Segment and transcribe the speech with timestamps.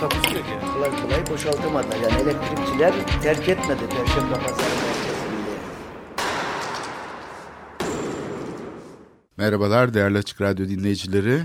[0.00, 0.72] Takusu yok yani.
[0.72, 1.96] kolay kolay boşaltamadılar.
[1.96, 4.70] Yani elektrikçiler terk etmedi Perşembe Pazarı.
[9.36, 11.42] Merhabalar değerli Açık Radyo dinleyicileri.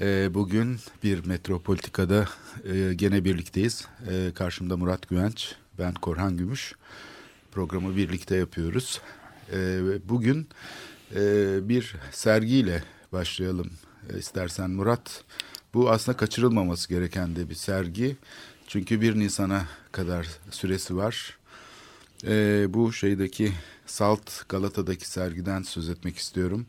[0.00, 2.24] Ee, bugün bir Metropolitika'da
[2.64, 3.88] e, gene birlikteyiz.
[4.10, 6.74] Ee, karşımda Murat Güvenç, ben Korhan Gümüş.
[7.52, 9.00] Programı birlikte yapıyoruz.
[9.52, 10.48] Ee, bugün
[11.14, 11.20] e,
[11.68, 12.82] bir sergiyle
[13.12, 13.70] başlayalım
[14.18, 15.24] istersen Murat.
[15.74, 18.16] Bu aslında kaçırılmaması gereken de bir sergi.
[18.66, 21.38] Çünkü 1 Nisan'a kadar süresi var.
[22.26, 23.52] Ee, bu şeydeki
[23.86, 26.66] Salt Galata'daki sergiden söz etmek istiyorum.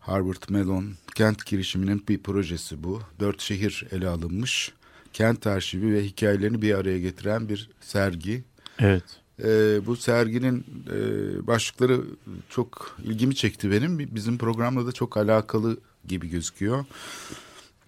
[0.00, 3.00] Harvard Mellon kent girişiminin bir projesi bu.
[3.20, 4.72] Dört şehir ele alınmış.
[5.12, 8.44] Kent arşivi ve hikayelerini bir araya getiren bir sergi.
[8.78, 9.04] Evet.
[9.42, 10.98] Ee, bu serginin e,
[11.46, 12.00] başlıkları
[12.48, 13.98] çok ilgimi çekti benim.
[13.98, 16.84] Bizim programla da çok alakalı gibi gözüküyor.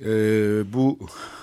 [0.01, 0.99] Ee, bu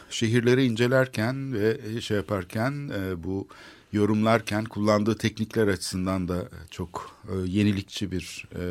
[0.09, 3.47] şehirleri incelerken ve şey yaparken e, bu
[3.93, 8.63] yorumlarken kullandığı teknikler açısından da çok e, yenilikçi bir e,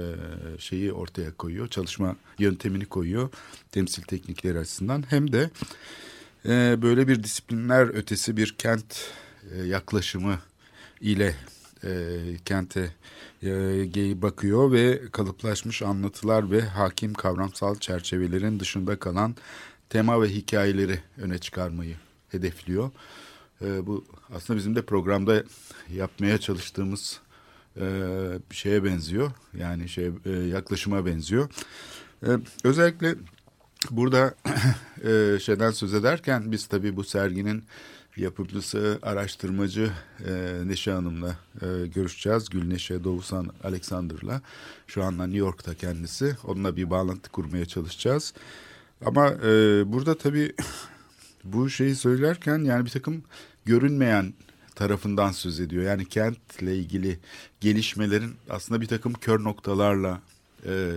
[0.59, 1.69] şeyi ortaya koyuyor.
[1.69, 3.29] Çalışma yöntemini koyuyor
[3.73, 5.05] temsil teknikleri açısından.
[5.11, 5.51] Hem de
[6.47, 9.11] e, böyle bir disiplinler ötesi bir kent
[9.55, 10.39] e, yaklaşımı
[11.01, 11.35] ile
[11.85, 11.91] e,
[12.45, 12.95] kente
[13.43, 19.35] e, bakıyor ve kalıplaşmış anlatılar ve hakim kavramsal çerçevelerin dışında kalan
[19.93, 21.97] tema ve hikayeleri öne çıkarmayı
[22.29, 22.91] hedefliyor.
[23.63, 25.45] E, bu aslında bizim de programda
[25.95, 27.21] yapmaya çalıştığımız
[27.77, 27.83] e,
[28.51, 29.31] bir şeye benziyor.
[29.59, 31.51] Yani şey e, yaklaşıma benziyor.
[32.27, 32.29] E,
[32.65, 33.15] özellikle
[33.91, 34.35] burada
[35.05, 37.65] e, şeyden söz ederken biz tabii bu serginin
[38.17, 39.93] yapımcısı, araştırmacı
[40.29, 42.49] e, Neşe Hanım'la e, görüşeceğiz.
[42.49, 44.43] Gül Neşe Doğusan Alexander'la.
[44.87, 46.37] Şu anda New York'ta kendisi.
[46.45, 48.35] Onunla bir bağlantı kurmaya çalışacağız.
[49.07, 50.53] Ama e, burada tabii
[51.45, 53.23] bu şeyi söylerken yani bir takım
[53.65, 54.35] görünmeyen
[54.75, 55.83] tarafından söz ediyor.
[55.85, 57.19] Yani kentle ilgili
[57.61, 60.21] gelişmelerin aslında bir takım kör noktalarla
[60.67, 60.93] e,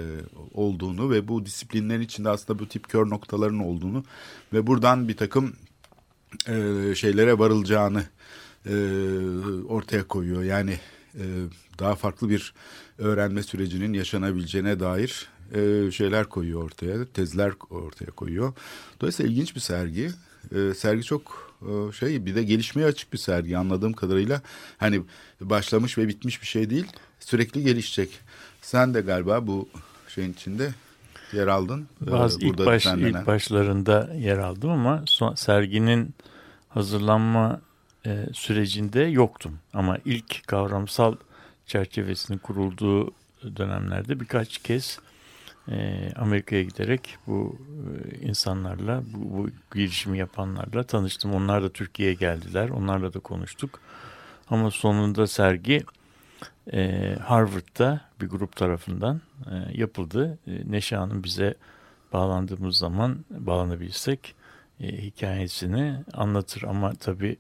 [0.54, 4.04] olduğunu ve bu disiplinlerin içinde aslında bu tip kör noktaların olduğunu
[4.54, 5.56] ve buradan bir takım
[6.48, 8.04] e, şeylere varılacağını
[8.66, 8.76] e,
[9.68, 10.44] ortaya koyuyor.
[10.44, 10.80] Yani
[11.16, 11.24] e,
[11.80, 12.54] daha farklı bir
[12.98, 18.54] öğrenme sürecinin yaşanabileceğine dair e, şeyler koyuyor ortaya, tezler ortaya koyuyor.
[19.02, 20.12] Dolayısıyla ilginç bir sergi.
[20.56, 24.42] E, sergi çok e, şey bir de gelişmeye açık bir sergi anladığım kadarıyla.
[24.78, 25.02] Hani
[25.42, 26.88] başlamış ve bitmiş bir şey değil.
[27.20, 28.20] Sürekli gelişecek.
[28.62, 29.70] Sen de galiba bu
[30.08, 30.74] şeyin içinde
[31.34, 31.88] yer aldın.
[32.02, 36.14] Bazı Ee, ilk, baş, ilk başlarında yer aldım ama son, serginin
[36.70, 37.62] hazırlanma
[38.06, 39.60] e, sürecinde yoktum.
[39.74, 41.16] Ama ilk kavramsal
[41.66, 43.12] çerçevesinin kurulduğu
[43.58, 45.00] dönemlerde birkaç kez
[45.72, 51.34] e, Amerika'ya giderek bu e, insanlarla, bu, bu girişimi yapanlarla tanıştım.
[51.34, 52.70] Onlar da Türkiye'ye geldiler.
[52.70, 53.80] Onlarla da konuştuk.
[54.50, 55.84] Ama sonunda sergi
[56.74, 59.22] e, Harvard'da bir grup tarafından
[59.52, 60.38] e, yapıldı.
[60.48, 61.56] E, Neşe Hanım bize
[62.14, 64.36] bağlandığımız zaman bağlanabilsek
[64.80, 66.64] e, hikayesini anlatır.
[66.64, 67.38] Ama tabii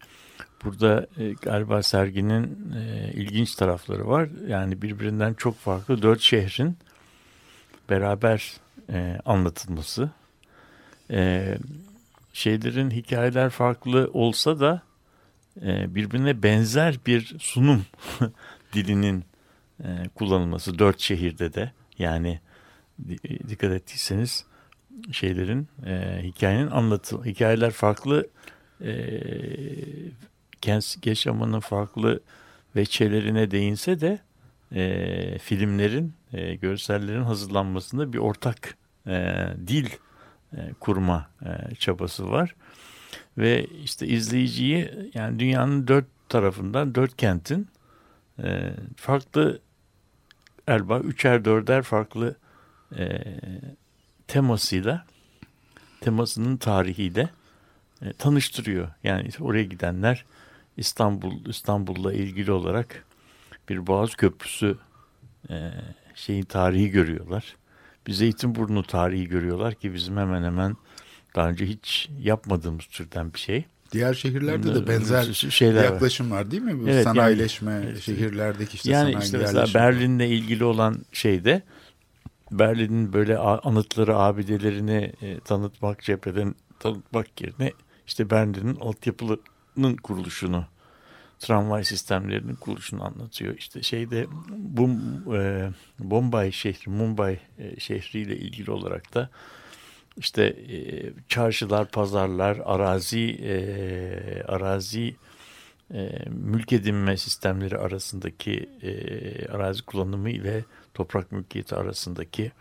[0.64, 4.30] burada e, galiba serginin e, ilginç tarafları var.
[4.48, 6.78] Yani birbirinden çok farklı dört şehrin
[7.90, 8.54] beraber
[8.90, 10.10] e, anlatılması.
[11.12, 11.58] E,
[12.34, 14.82] şeylerin hikayeler farklı olsa da
[15.62, 17.86] e, birbirine benzer bir sunum
[18.74, 19.26] dilinin
[19.84, 22.40] e, kullanılması dört şehirde de yani
[23.50, 24.46] dikkat ettiyseniz
[25.12, 28.28] şeylerin e, hikayenin anlatı hikayeler farklı
[28.82, 29.22] e,
[30.62, 32.20] kent yaşamının farklı
[32.76, 34.20] veçelerine değinse de
[34.76, 38.78] e, filmlerin e, görsellerin hazırlanmasında bir ortak
[39.08, 39.90] e, dil
[40.58, 42.56] e, kurma e, çabası var
[43.38, 47.68] ve işte izleyiciyi yani dünyanın dört tarafından dört kentin
[48.44, 49.60] e, farklı
[50.68, 52.36] erba üçer dörder farklı
[52.98, 53.24] e,
[54.28, 55.06] temasıyla
[56.02, 57.30] temasının tarihiyle
[58.02, 58.88] e, tanıştırıyor.
[59.04, 60.26] Yani oraya gidenler
[60.78, 63.06] İstanbul İstanbul'la ilgili olarak
[63.70, 64.78] bir Boğaz Köprüsü
[65.50, 65.72] e,
[66.16, 67.56] şeyin tarihi görüyorlar.
[68.08, 70.76] Bir Zeytinburnu tarihi görüyorlar ki bizim hemen hemen
[71.36, 73.66] daha önce hiç yapmadığımız türden bir şey.
[73.92, 76.52] Diğer şehirlerde de benzer şeyler yaklaşım var.
[76.52, 76.80] değil mi?
[76.80, 79.66] Bu Evet, sanayileşme, yani- şehirlerdeki işte yani işte mesela.
[79.74, 81.62] Berlin'le ilgili olan şeyde
[82.52, 87.72] Berlin'in böyle anıtları, abidelerini e, tanıtmak, cepheden tanıtmak yerine
[88.08, 90.66] işte Berlin'in altyapılarının kuruluşunu,
[91.40, 93.56] tramvay sistemlerinin kuruluşunu anlatıyor.
[93.58, 95.00] İşte şeyde Bum,
[95.36, 99.30] e, Bombay şehri, Mumbai e, şehriyle ilgili olarak da
[100.18, 100.78] işte e,
[101.28, 105.16] çarşılar, pazarlar, arazi, e, arazi
[105.94, 112.52] e, mülk edinme sistemleri arasındaki e, arazi kullanımı ile toprak mülkiyeti arasındaki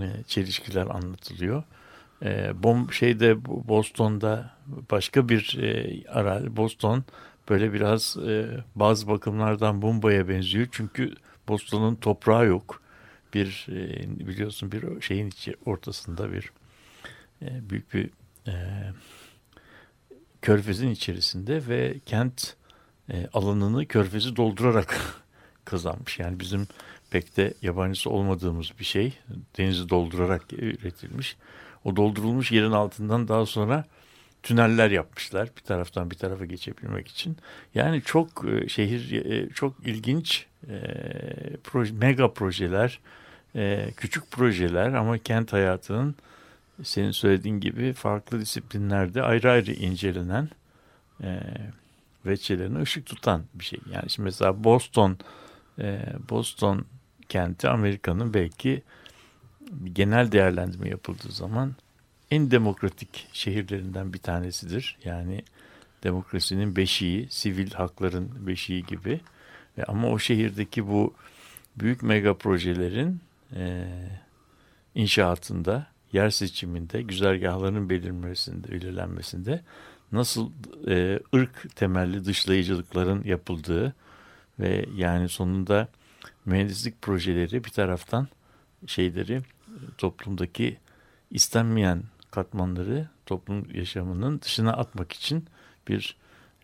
[0.00, 1.62] e, çelişkiler anlatılıyor.
[2.24, 4.50] E, bom şeyde bu- Boston'da
[4.90, 7.04] başka bir e, arazi Boston
[7.48, 11.14] böyle biraz e, bazı bakımlardan Mumbai'ye benziyor çünkü
[11.48, 12.82] Boston'un toprağı yok.
[13.34, 16.52] Bir e, biliyorsun bir şeyin içi ortasında bir
[17.42, 18.10] e, büyük bir
[18.48, 18.54] e,
[20.42, 22.56] körfezin içerisinde ve kent
[23.10, 25.00] e, alanını körfezi doldurarak
[25.64, 26.18] kazanmış.
[26.18, 26.66] Yani bizim
[27.10, 29.18] pek de yabancısı olmadığımız bir şey.
[29.58, 31.36] Denizi doldurarak üretilmiş.
[31.84, 33.84] O doldurulmuş yerin altından daha sonra
[34.46, 37.36] tüneller yapmışlar bir taraftan bir tarafa geçebilmek için.
[37.74, 40.76] Yani çok e, şehir e, çok ilginç e,
[41.64, 43.00] proje, mega projeler,
[43.96, 46.14] küçük projeler ama kent hayatının
[46.82, 50.48] senin söylediğin gibi farklı disiplinlerde ayrı ayrı incelenen
[52.26, 53.80] veçelerine ışık tutan bir şey.
[53.92, 55.18] Yani şimdi mesela Boston
[56.30, 56.84] Boston
[57.28, 58.82] kenti Amerika'nın belki
[59.70, 61.74] bir genel değerlendirme yapıldığı zaman
[62.30, 64.98] en demokratik şehirlerinden bir tanesidir.
[65.04, 65.42] Yani
[66.02, 69.20] demokrasinin beşiği, sivil hakların beşiği gibi.
[69.78, 71.14] Ve ama o şehirdeki bu
[71.76, 73.20] büyük mega projelerin
[73.56, 73.86] e,
[74.94, 79.62] inşaatında, yer seçiminde, güzergahların belirlenmesinde, belirlenmesinde
[80.12, 80.50] nasıl
[80.88, 83.94] e, ırk temelli dışlayıcılıkların yapıldığı
[84.60, 85.88] ve yani sonunda
[86.44, 88.28] mühendislik projeleri bir taraftan
[88.86, 89.42] şeyleri e,
[89.98, 90.76] toplumdaki
[91.30, 92.02] istenmeyen
[92.40, 95.44] katmanları toplum yaşamının dışına atmak için
[95.88, 96.16] bir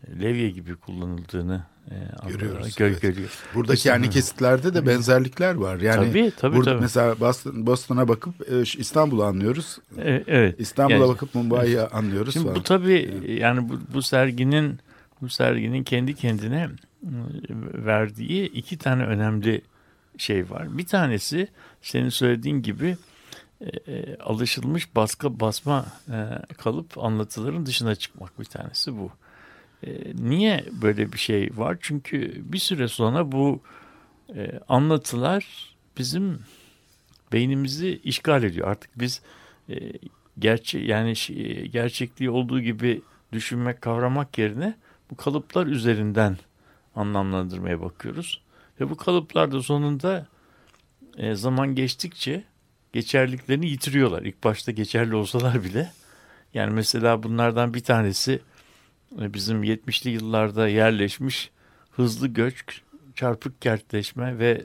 [0.07, 1.95] e, levye gibi kullanıldığını e,
[2.29, 3.01] Görüyoruz, gö- evet.
[3.01, 3.29] görüyor.
[3.55, 5.79] Buradaki İşte- yani kesitlerde de benzerlikler var.
[5.79, 6.81] Yani Tabii, tabii, burada tabii.
[6.81, 9.77] mesela Boston, Boston'a bakıp e, İstanbul'u anlıyoruz.
[9.97, 10.59] E, evet.
[10.59, 12.55] İstanbul'a Yani- bakıp Mumbai'yi anlıyoruz Şimdi falan.
[12.59, 14.79] bu tabii yani bu, bu serginin
[15.21, 16.69] bu serginin kendi kendine
[17.03, 17.09] e,
[17.85, 19.61] verdiği iki tane önemli
[20.17, 20.77] şey var.
[20.77, 21.47] Bir tanesi
[21.81, 22.97] senin söylediğin gibi
[23.87, 29.11] e, alışılmış baskı basma e, kalıp anlatıların dışına çıkmak bir tanesi bu.
[29.83, 31.77] E, niye böyle bir şey var?
[31.81, 33.61] Çünkü bir süre sonra bu
[34.35, 36.39] e, anlatılar bizim
[37.31, 38.67] beynimizi işgal ediyor.
[38.67, 39.21] Artık biz
[39.69, 39.75] e,
[40.39, 43.01] gerçe yani şey- gerçekliği olduğu gibi
[43.31, 44.75] düşünmek, kavramak yerine
[45.11, 46.37] bu kalıplar üzerinden
[46.95, 48.41] anlamlandırmaya bakıyoruz.
[48.79, 50.27] Ve bu kalıplar da sonunda
[51.17, 52.43] e, zaman geçtikçe
[52.93, 54.21] geçerliklerini yitiriyorlar.
[54.21, 55.91] İlk başta geçerli olsalar bile.
[56.53, 58.39] Yani mesela bunlardan bir tanesi
[59.21, 61.49] e, bizim 70'li yıllarda yerleşmiş
[61.91, 62.81] hızlı göç,
[63.15, 64.61] çarpık kentleşme ve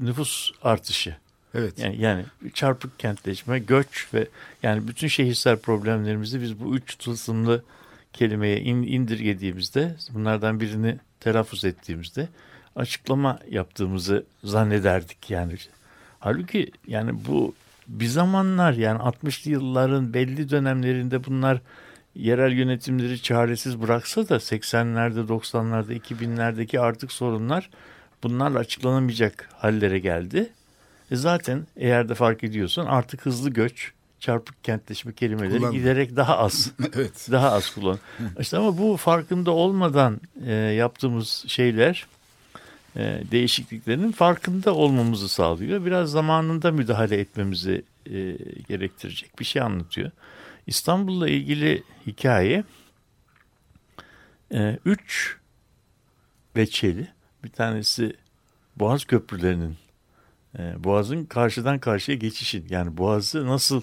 [0.00, 1.16] nüfus artışı.
[1.54, 1.78] Evet.
[1.78, 2.24] Yani, yani
[2.54, 4.28] çarpık kentleşme, göç ve
[4.62, 7.64] yani bütün şehirsel problemlerimizi biz bu üç tılsımlı
[8.12, 12.28] kelimeye in, indirgediğimizde bunlardan birini telaffuz ettiğimizde
[12.76, 15.56] açıklama yaptığımızı zannederdik yani.
[16.20, 17.54] Halbuki yani bu
[17.92, 21.60] bir zamanlar yani 60'lı yılların belli dönemlerinde bunlar
[22.14, 27.70] yerel yönetimleri çaresiz bıraksa da 80'lerde 90'larda 2000'lerdeki artık sorunlar
[28.22, 30.50] bunlarla açıklanamayacak hallere geldi.
[31.10, 35.78] E zaten eğer de fark ediyorsan artık hızlı göç, çarpık kentleşme kelimeleri Kullanma.
[35.78, 36.72] giderek daha az.
[36.94, 37.28] evet.
[37.30, 37.98] Daha az kullan.
[38.40, 42.06] İşte ama bu farkında olmadan e, yaptığımız şeyler
[42.96, 45.86] e, değişikliklerin farkında olmamızı sağlıyor.
[45.86, 48.36] Biraz zamanında müdahale etmemizi e,
[48.68, 50.10] gerektirecek bir şey anlatıyor.
[50.66, 52.64] İstanbul'la ilgili hikaye
[54.54, 55.36] e, üç
[56.56, 57.08] veçeli.
[57.44, 58.16] Bir tanesi
[58.76, 59.76] Boğaz Köprülerinin
[60.58, 63.82] e, Boğaz'ın karşıdan karşıya geçişin yani Boğaz'ı nasıl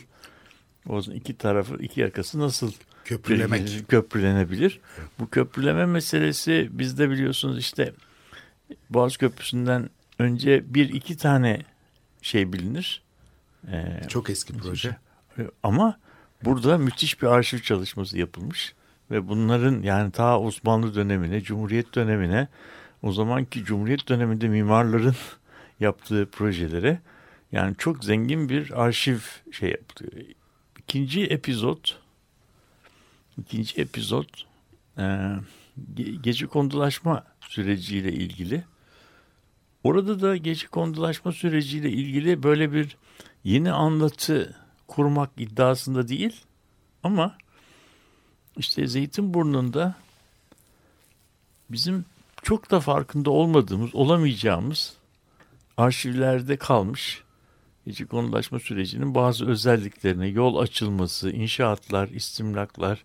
[0.88, 2.72] Boğaz'ın iki tarafı iki yakası nasıl
[3.06, 3.90] Köprülemek.
[3.90, 4.80] köprülenebilir.
[5.20, 7.94] Bu köprüleme meselesi bizde biliyorsunuz işte
[8.90, 11.62] Boğaz Köprüsü'nden önce bir iki tane
[12.22, 13.02] şey bilinir.
[13.72, 14.98] Ee, Çok eski proje.
[15.64, 16.00] ama
[16.44, 18.74] burada müthiş bir arşiv çalışması yapılmış
[19.12, 22.48] ve bunların yani ta Osmanlı dönemine, Cumhuriyet dönemine,
[23.02, 25.16] o zamanki Cumhuriyet döneminde mimarların
[25.80, 27.00] yaptığı projelere
[27.52, 29.20] yani çok zengin bir arşiv
[29.52, 30.26] şey yapılıyor.
[30.80, 31.90] İkinci epizod
[33.40, 34.30] ikinci epizod
[34.98, 35.32] e,
[36.22, 38.64] gece kondulaşma süreciyle ilgili.
[39.84, 42.98] Orada da gece kondulaşma süreciyle ilgili böyle bir
[43.44, 44.56] yeni anlatı
[44.88, 46.42] kurmak iddiasında değil
[47.04, 47.38] ama
[48.58, 49.96] işte Zeytinburnu'nda
[51.70, 52.06] bizim
[52.44, 54.98] çok da farkında olmadığımız, olamayacağımız
[55.78, 57.24] arşivlerde kalmış
[57.86, 63.04] gece konulaşma sürecinin bazı özelliklerine yol açılması, inşaatlar, istimlaklar,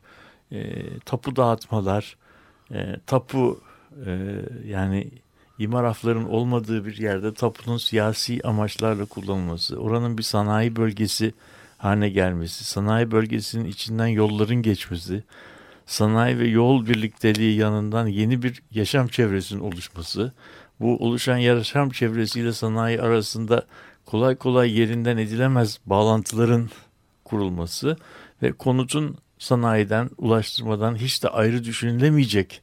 [0.52, 2.16] e, tapu dağıtmalar,
[2.72, 3.60] e, tapu
[4.06, 5.10] e, yani
[5.58, 11.34] imarafların olmadığı bir yerde tapunun siyasi amaçlarla kullanılması, oranın bir sanayi bölgesi
[11.78, 15.22] haline gelmesi, sanayi bölgesinin içinden yolların geçmesi,
[15.86, 20.32] sanayi ve yol birlikteliği yanından yeni bir yaşam çevresinin oluşması,
[20.80, 23.66] bu oluşan yaşam çevresiyle sanayi arasında
[24.06, 26.70] kolay kolay yerinden edilemez bağlantıların
[27.24, 27.96] kurulması
[28.42, 32.62] ve konutun sanayiden, ulaştırmadan hiç de ayrı düşünülemeyecek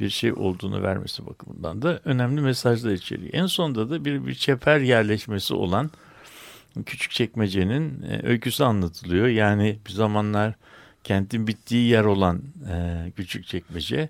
[0.00, 3.30] bir şey olduğunu vermesi bakımından da önemli mesajlar içeriyor.
[3.32, 5.90] En sonunda da bir, bir çeper yerleşmesi olan
[6.86, 9.26] küçük çekmecenin e, öyküsü anlatılıyor.
[9.26, 10.54] Yani bir zamanlar
[11.04, 14.08] kentin bittiği yer olan e, küçük çekmece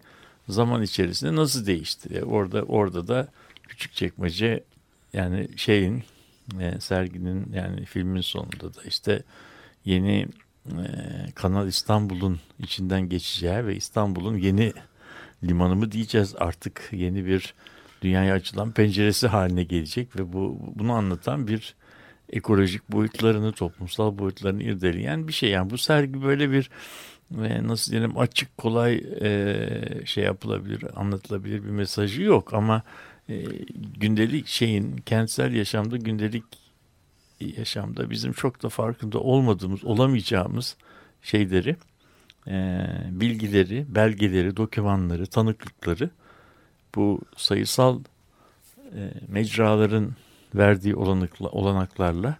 [0.49, 2.15] zaman içerisinde nasıl değişti?
[2.15, 3.29] E, orada orada da
[3.69, 4.65] küçük çekmece
[5.12, 6.05] yani şeyin
[6.61, 9.23] e, serginin yani filmin sonunda da işte
[9.85, 10.29] yeni
[10.67, 10.87] e,
[11.35, 14.73] Kanal İstanbul'un içinden geçeceği ve İstanbul'un yeni
[15.45, 17.55] limanı mı diyeceğiz artık yeni bir
[18.03, 21.75] dünyaya açılan penceresi haline gelecek ve bu bunu anlatan bir
[22.33, 25.51] ekolojik boyutlarını, toplumsal boyutlarını irdeleyen bir şey.
[25.51, 26.71] Yani bu sergi böyle bir
[27.43, 29.57] e, nasıl diyelim açık kolay e,
[30.05, 32.83] şey yapılabilir, anlatılabilir bir mesajı yok ama
[33.29, 33.45] e,
[34.01, 36.45] gündelik şeyin kentsel yaşamda gündelik
[37.41, 40.77] yaşamda bizim çok da farkında olmadığımız, olamayacağımız
[41.23, 41.77] şeyleri,
[42.49, 46.11] e, bilgileri, belgeleri, dokümanları, tanıklıkları
[46.95, 48.01] bu sayısal
[48.79, 50.13] e, mecraların
[50.55, 52.37] verdiği olanakla, olanaklarla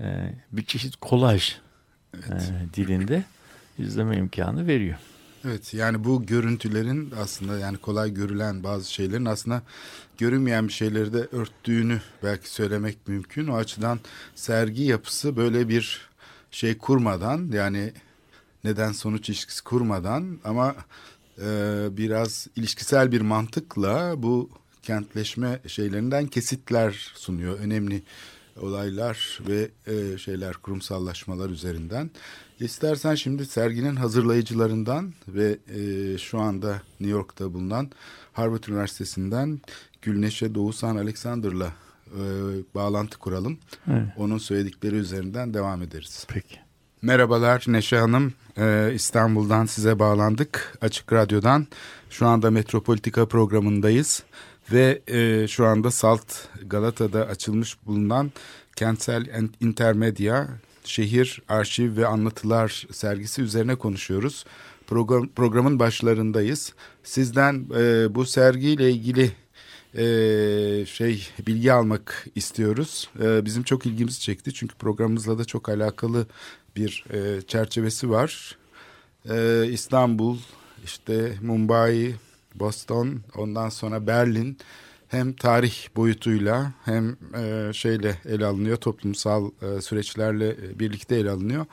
[0.00, 1.56] e, bir çeşit kolaj
[2.14, 2.42] evet.
[2.42, 3.24] e, dilinde
[3.78, 4.98] izleme imkanı veriyor.
[5.44, 9.62] Evet yani bu görüntülerin aslında yani kolay görülen bazı şeylerin aslında
[10.18, 13.46] görünmeyen bir şeyleri de örttüğünü belki söylemek mümkün.
[13.46, 14.00] O açıdan
[14.34, 16.08] sergi yapısı böyle bir
[16.50, 17.92] şey kurmadan yani
[18.64, 20.74] neden sonuç ilişkisi kurmadan ama
[21.38, 21.46] e,
[21.90, 24.50] biraz ilişkisel bir mantıkla bu
[24.82, 27.58] kentleşme şeylerinden kesitler sunuyor.
[27.58, 28.02] Önemli
[28.60, 32.10] olaylar ve e, şeyler kurumsallaşmalar üzerinden.
[32.60, 37.90] İstersen şimdi serginin hazırlayıcılarından ve e, şu anda New York'ta bulunan
[38.32, 39.60] Harvard Üniversitesi'nden
[40.02, 41.72] Gülneşe Doğusan Alexander'la
[42.06, 42.22] e,
[42.74, 43.58] bağlantı kuralım.
[43.90, 44.06] Evet.
[44.16, 46.26] Onun söyledikleri üzerinden devam ederiz.
[46.28, 46.56] Peki.
[47.02, 48.32] Merhabalar Neşe Hanım.
[48.60, 50.78] Ee, İstanbul'dan size bağlandık.
[50.80, 51.66] Açık Radyo'dan.
[52.10, 54.22] Şu anda Metropolitika programındayız.
[54.72, 56.24] Ve e, şu anda Salt
[56.66, 58.32] Galata'da açılmış bulunan
[58.76, 60.46] Kentsel Intermedia
[60.84, 64.44] Şehir Arşiv ve Anlatılar sergisi üzerine konuşuyoruz.
[64.86, 66.72] Program, programın başlarındayız.
[67.02, 69.32] Sizden e, bu sergiyle ilgili
[69.94, 70.04] e,
[70.86, 73.10] şey bilgi almak istiyoruz.
[73.22, 76.26] E, bizim çok ilgimizi çekti çünkü programımızla da çok alakalı
[76.76, 78.56] bir e, çerçevesi var.
[79.30, 80.38] E, İstanbul,
[80.84, 82.14] işte Mumbai,
[82.54, 84.58] Boston, ondan sonra Berlin
[85.08, 91.66] hem tarih boyutuyla hem e, şeyle ele alınıyor, toplumsal e, süreçlerle e, birlikte ele alınıyor.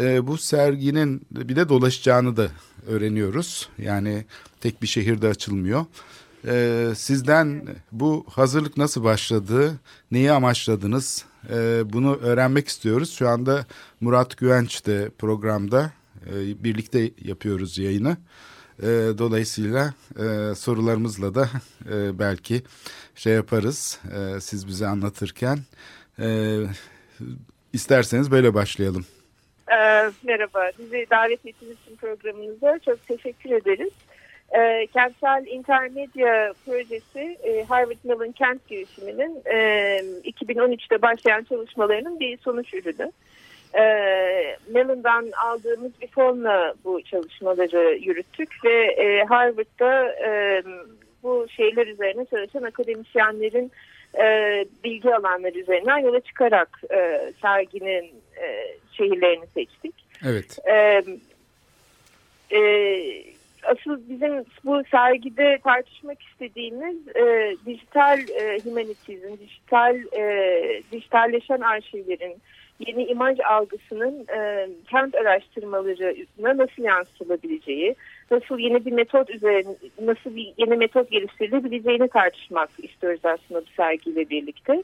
[0.00, 2.48] E, bu serginin bir de dolaşacağını da
[2.86, 3.68] öğreniyoruz.
[3.78, 4.24] Yani
[4.60, 5.84] tek bir şehirde açılmıyor.
[6.46, 7.62] E, sizden
[7.92, 9.74] bu hazırlık nasıl başladı,
[10.10, 11.24] neyi amaçladınız?
[11.50, 13.12] E, bunu öğrenmek istiyoruz.
[13.12, 13.66] Şu anda
[14.00, 15.92] Murat Güvenç de programda
[16.26, 18.16] e, birlikte yapıyoruz yayını.
[18.82, 18.86] E,
[19.18, 21.48] dolayısıyla e, sorularımızla da
[21.92, 22.62] e, belki
[23.14, 25.58] şey yaparız e, siz bize anlatırken.
[26.18, 26.58] E,
[27.72, 29.06] isterseniz böyle başlayalım.
[29.70, 29.78] E,
[30.22, 33.92] merhaba, bizi davet ettiğiniz için programınıza çok teşekkür ederiz.
[34.56, 39.58] E, Kentsel Intermedia projesi e, Harvard Mellon Kent girişiminin e,
[40.24, 43.12] 2013'te başlayan çalışmalarının bir sonuç ürünü.
[43.74, 43.82] E,
[44.68, 50.62] Mellon'dan aldığımız bir fonla bu çalışmaları yürüttük ve e, Harvard'da e,
[51.22, 53.72] bu şeyler üzerine çalışan akademisyenlerin
[54.18, 54.24] e,
[54.84, 58.04] bilgi alanları üzerinden yola çıkarak e, serginin
[58.42, 59.94] e, şehirlerini seçtik.
[60.24, 60.58] Evet.
[60.68, 61.02] E,
[62.50, 63.35] e,
[63.66, 72.34] asıl bizim bu sergide tartışmak istediğimiz e, dijital e, humanities'in, dijital e, dijitalleşen arşivlerin,
[72.86, 77.94] yeni imaj algısının e, kent araştırmalarına nasıl yansıtılabileceği,
[78.30, 84.30] nasıl yeni bir metot üzerine nasıl bir yeni metot geliştirilebileceğini tartışmak istiyoruz aslında bu sergiyle
[84.30, 84.82] birlikte.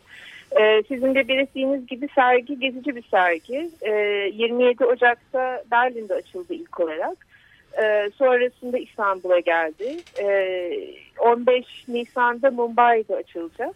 [0.60, 3.70] Ee, sizin de belirttiğiniz gibi sergi gezici bir sergi.
[3.82, 3.90] Ee,
[4.34, 7.31] 27 Ocak'ta Berlin'de açıldı ilk olarak.
[7.78, 9.96] Ee, sonrasında İstanbul'a geldi.
[10.20, 13.74] Ee, 15 Nisan'da Mumbai'de açılacak.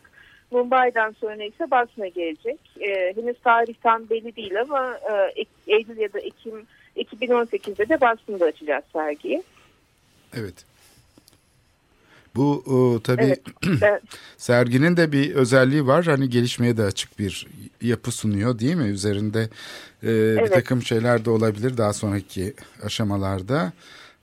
[0.51, 2.59] Mumbai'den sonra ise Basna gelecek.
[2.81, 4.99] Ee, henüz tarih tam belli değil ama
[5.37, 9.43] e, Eylül ya da Ekim 2018'de de Basna'da açacağız sergiyi.
[10.35, 10.65] Evet.
[12.37, 13.37] Bu o, tabii
[13.83, 14.03] Evet,
[14.37, 16.05] serginin de bir özelliği var.
[16.05, 17.47] Hani gelişmeye de açık bir
[17.83, 18.85] yapı sunuyor değil mi?
[18.85, 19.43] Üzerinde
[20.03, 20.53] e, bir Evet.
[20.53, 23.73] takım şeyler de olabilir daha sonraki aşamalarda.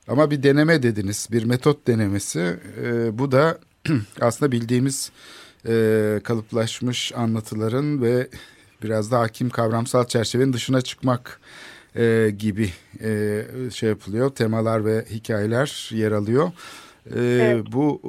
[0.08, 2.56] Ama bir deneme dediniz, bir metot denemesi.
[2.84, 3.58] E, bu da
[4.22, 5.12] aslında bildiğimiz
[5.68, 8.28] e, kalıplaşmış anlatıların ve
[8.84, 11.40] biraz daha hakim kavramsal çerçevenin dışına çıkmak
[11.96, 12.70] e, gibi
[13.04, 13.42] e,
[13.74, 14.30] şey yapılıyor.
[14.30, 16.52] Temalar ve hikayeler yer alıyor.
[17.16, 17.66] E, Evet.
[17.72, 18.02] Bu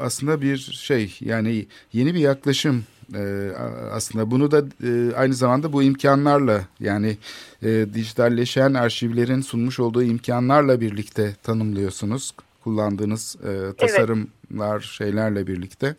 [0.00, 2.84] aslında bir şey yani yeni bir yaklaşım
[3.14, 3.50] e,
[3.92, 7.16] aslında bunu da e, aynı zamanda bu imkanlarla yani
[7.62, 12.32] e, dijitalleşen arşivlerin sunmuş olduğu imkanlarla birlikte tanımlıyorsunuz
[12.64, 15.94] kullandığınız e, tasarımlar şeylerle birlikte.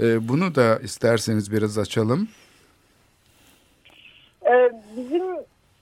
[0.00, 2.28] E, bunu da isterseniz biraz açalım.
[4.46, 5.22] Ee, Bizim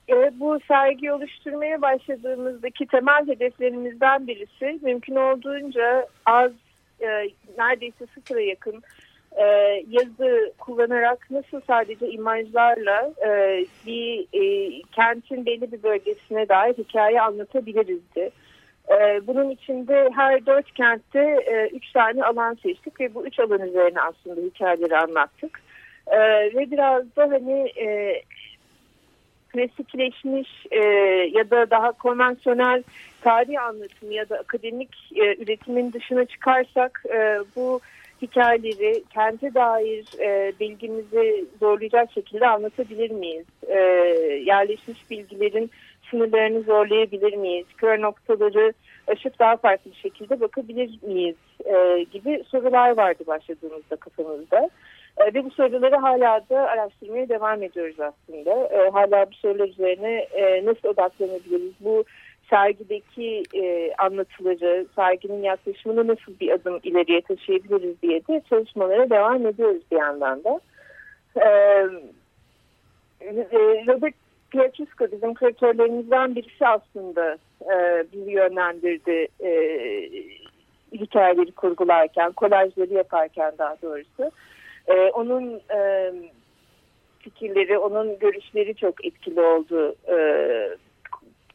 [0.08, 6.52] e, bu sergi oluşturmaya başladığımızdaki temel hedeflerimizden birisi mümkün olduğunca az
[7.00, 8.82] e, neredeyse sıfıra yakın
[9.36, 9.44] e,
[9.88, 18.30] yazı kullanarak nasıl sadece imajlarla e, bir e, kentin belli bir bölgesine dair hikaye anlatabilirizdi.
[18.90, 23.60] E, bunun içinde her dört kentte e, üç tane alan seçtik ve bu üç alan
[23.60, 25.60] üzerine aslında hikayeleri anlattık.
[26.06, 26.18] E,
[26.54, 28.22] ve biraz da hani e,
[29.48, 30.80] klasikleşmiş e,
[31.32, 32.82] ya da daha konvansiyonel
[33.20, 37.80] tarih anlatımı ya da akademik e, üretimin dışına çıkarsak e, bu
[38.22, 43.46] hikayeleri kente dair e, bilgimizi zorlayacak şekilde anlatabilir miyiz?
[43.66, 43.78] E,
[44.44, 45.70] yerleşmiş bilgilerin
[46.10, 47.66] sınırlarını zorlayabilir miyiz?
[47.76, 48.72] Kör noktaları
[49.06, 51.36] aşıp daha farklı bir şekilde bakabilir miyiz?
[51.64, 54.70] E, gibi sorular vardı başladığımızda kafamızda.
[55.18, 58.50] E, Ve bu soruları hala da araştırmaya devam ediyoruz aslında.
[58.50, 61.72] E, hala bu sorular üzerine e, nasıl odaklanabiliriz?
[61.80, 62.04] Bu
[62.50, 69.82] sergideki e, anlatıları, serginin yaklaşımını nasıl bir adım ileriye taşıyabiliriz diye de çalışmalara devam ediyoruz
[69.90, 70.60] bir yandan da.
[73.86, 74.14] Robert
[74.50, 77.38] Piachuska bizim küratörlerimizden birisi aslında
[78.12, 79.50] bizi yönlendirdi e,
[80.92, 84.30] hikayeleri kurgularken, kolajları yaparken daha doğrusu.
[84.88, 86.12] Ee, onun e,
[87.18, 89.94] fikirleri, onun görüşleri çok etkili oldu.
[90.08, 90.68] Ee,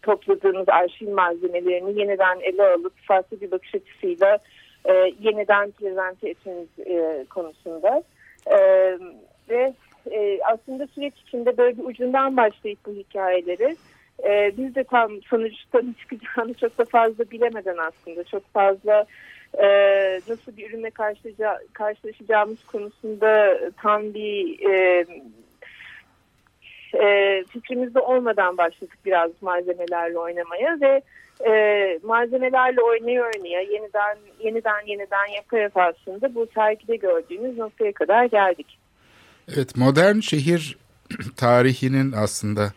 [0.01, 4.37] topladığımız arşiv malzemelerini yeniden ele alıp farklı bir bakış açısıyla
[4.85, 8.03] e, yeniden prezente etmemiz e, konusunda.
[8.51, 8.97] Ee,
[9.49, 9.73] ve
[10.11, 13.75] e, aslında süreç içinde böyle bir ucundan başlayıp bu hikayeleri
[14.23, 19.05] e, biz de tam sonuçta ne çıkacağını çok da fazla bilemeden aslında çok fazla
[19.57, 19.67] e,
[20.29, 25.05] nasıl bir ürünle karşılaşaca- karşılaşacağımız konusunda tam bir e,
[27.03, 31.01] e, fikrimizde olmadan başladık biraz malzemelerle oynamaya ve
[31.49, 31.53] e,
[32.03, 38.79] malzemelerle oynaya oynaya yeniden yeniden yeniden yapa yapa aslında bu sergide gördüğümüz noktaya kadar geldik.
[39.53, 40.77] Evet modern şehir
[41.37, 42.73] tarihinin aslında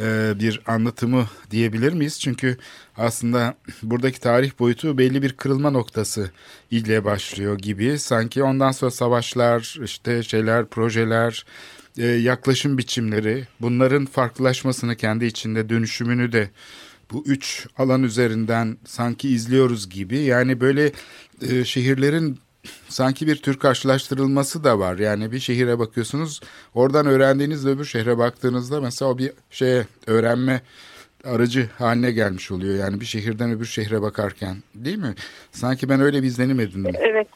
[0.00, 2.20] e, bir anlatımı diyebilir miyiz?
[2.20, 2.56] Çünkü
[2.96, 6.30] aslında buradaki tarih boyutu belli bir kırılma noktası
[6.70, 7.98] ile başlıyor gibi.
[7.98, 11.44] Sanki ondan sonra savaşlar, işte şeyler, projeler,
[11.98, 16.50] e, yaklaşım biçimleri bunların farklılaşmasını kendi içinde dönüşümünü de
[17.12, 20.18] bu üç alan üzerinden sanki izliyoruz gibi.
[20.18, 20.92] Yani böyle
[21.42, 22.38] e, şehirlerin
[22.88, 24.98] sanki bir tür karşılaştırılması da var.
[24.98, 26.40] Yani bir şehire bakıyorsunuz
[26.74, 30.62] oradan öğrendiğinizle öbür şehre baktığınızda mesela o bir şeye öğrenme
[31.24, 32.74] aracı haline gelmiş oluyor.
[32.74, 35.14] Yani bir şehirden öbür şehre bakarken değil mi?
[35.50, 36.94] Sanki ben öyle bir izlenim edindim.
[36.98, 37.26] Evet.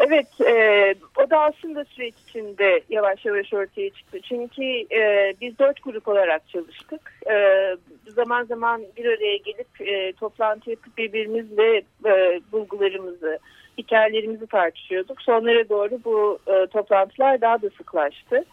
[0.00, 4.18] Evet, e, o da aslında süreç içinde yavaş yavaş ortaya çıktı.
[4.28, 4.62] Çünkü
[4.94, 7.12] e, biz dört grup olarak çalıştık.
[7.30, 7.36] E,
[8.14, 13.38] zaman zaman bir araya gelip e, toplantı yapıp birbirimizle e, bulgularımızı,
[13.78, 15.22] hikayelerimizi tartışıyorduk.
[15.22, 18.44] Sonlara doğru bu e, toplantılar daha da sıklaştı.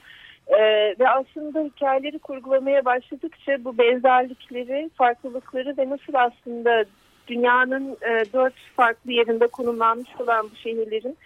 [0.48, 0.60] E,
[1.00, 6.86] ve aslında hikayeleri kurgulamaya başladıkça bu benzerlikleri, farklılıkları ve nasıl aslında
[7.28, 11.18] dünyanın e, dört farklı yerinde konumlanmış olan bu şehirlerin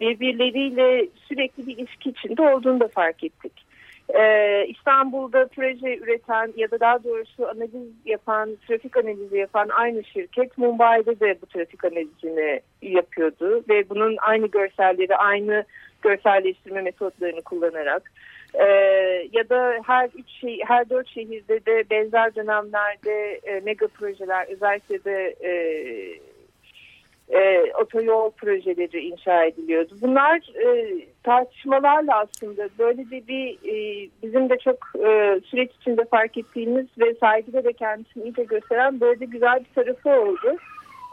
[0.00, 3.65] birbirleriyle sürekli bir ilişki içinde olduğunu da fark ettik.
[4.14, 10.58] Ee, İstanbul'da proje üreten ya da daha doğrusu analiz yapan, trafik analizi yapan aynı şirket
[10.58, 13.64] Mumbai'de de bu trafik analizini yapıyordu.
[13.68, 15.64] Ve bunun aynı görselleri, aynı
[16.02, 18.12] görselleştirme metotlarını kullanarak
[18.54, 18.64] e,
[19.32, 25.04] ya da her üç şey, her dört şehirde de benzer dönemlerde e, mega projeler özellikle
[25.04, 25.50] de e,
[27.28, 29.94] e, otoyol projeleri inşa ediliyordu.
[30.00, 36.38] Bunlar e, tartışmalarla aslında böyle de bir e, bizim de çok e, süreç içinde fark
[36.38, 40.56] ettiğimiz ve saygıda da kendisini iyice gösteren böyle de güzel bir tarafı oldu.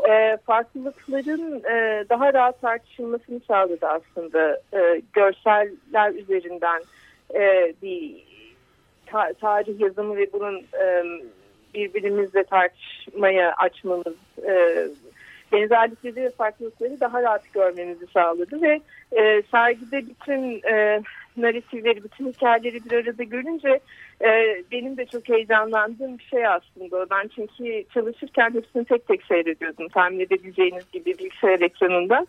[0.10, 6.82] E, farklılıkların e, daha rahat tartışılmasını sağladı aslında e, görseller üzerinden
[7.36, 8.24] e, bir
[9.06, 11.04] ta tarih yazımı ve bunun e,
[11.74, 14.16] birbirimizle tartışmaya açmamız
[14.48, 14.88] e,
[15.54, 18.80] benzerlikleri ve farklılıkları daha rahat görmemizi sağladı ve
[19.12, 21.02] e, sergide bütün e,
[21.38, 23.80] narratifleri, bütün hikayeleri bir arada görünce
[24.22, 27.10] e, benim de çok heyecanlandığım bir şey aslında.
[27.10, 32.28] Ben çünkü çalışırken hepsini tek tek seyrediyordum tahmin edebileceğiniz gibi bilgisayar ekranında.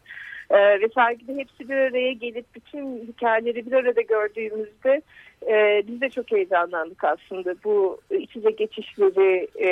[0.51, 5.03] Ee, ve sergide hepsi bir araya gelip bütün hikayeleri bir arada gördüğümüzde
[5.49, 7.55] e, biz de çok heyecanlandık aslında.
[7.65, 9.69] Bu iç içe geçişleri e,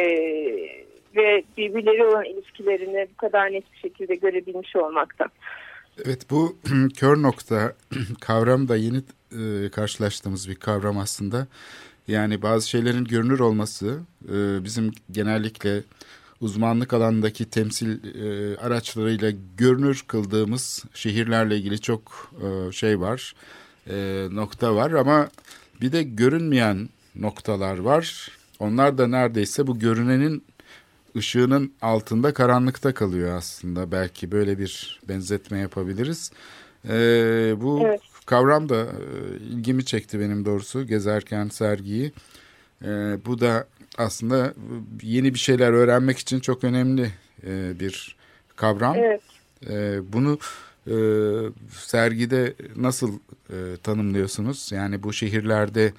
[1.16, 5.28] ve birbirleri olan ilişkilerini bu kadar net bir şekilde görebilmiş olmaktan.
[6.04, 6.58] Evet bu
[6.96, 7.72] kör nokta
[8.20, 8.98] kavram da yeni
[9.32, 11.46] e, karşılaştığımız bir kavram aslında.
[12.08, 15.82] Yani bazı şeylerin görünür olması e, bizim genellikle
[16.40, 23.34] uzmanlık alanındaki temsil e, araçlarıyla görünür kıldığımız şehirlerle ilgili çok e, şey var,
[23.90, 25.28] e, nokta var ama
[25.80, 28.28] bir de görünmeyen noktalar var.
[28.58, 30.44] Onlar da neredeyse bu görünenin
[31.16, 33.92] ışığının altında karanlıkta kalıyor aslında.
[33.92, 36.30] Belki böyle bir benzetme yapabiliriz.
[36.88, 38.00] Ee, bu evet.
[38.26, 42.12] kavram da e, ilgimi çekti benim doğrusu gezerken sergiyi.
[42.84, 42.88] Ee,
[43.26, 43.66] bu da
[43.98, 44.54] aslında
[45.02, 47.10] yeni bir şeyler öğrenmek için çok önemli
[47.46, 48.16] e, bir
[48.56, 48.96] kavram.
[48.96, 49.20] Evet.
[49.70, 50.38] E, bunu
[50.86, 50.94] e,
[51.70, 53.12] sergide nasıl
[53.50, 54.72] e, tanımlıyorsunuz?
[54.72, 55.92] Yani bu şehirlerde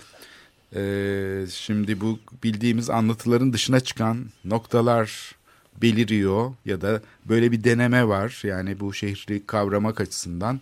[0.75, 5.35] ee, şimdi bu bildiğimiz anlatıların dışına çıkan noktalar
[5.81, 8.41] beliriyor ya da böyle bir deneme var.
[8.43, 10.61] Yani bu şehri kavramak açısından.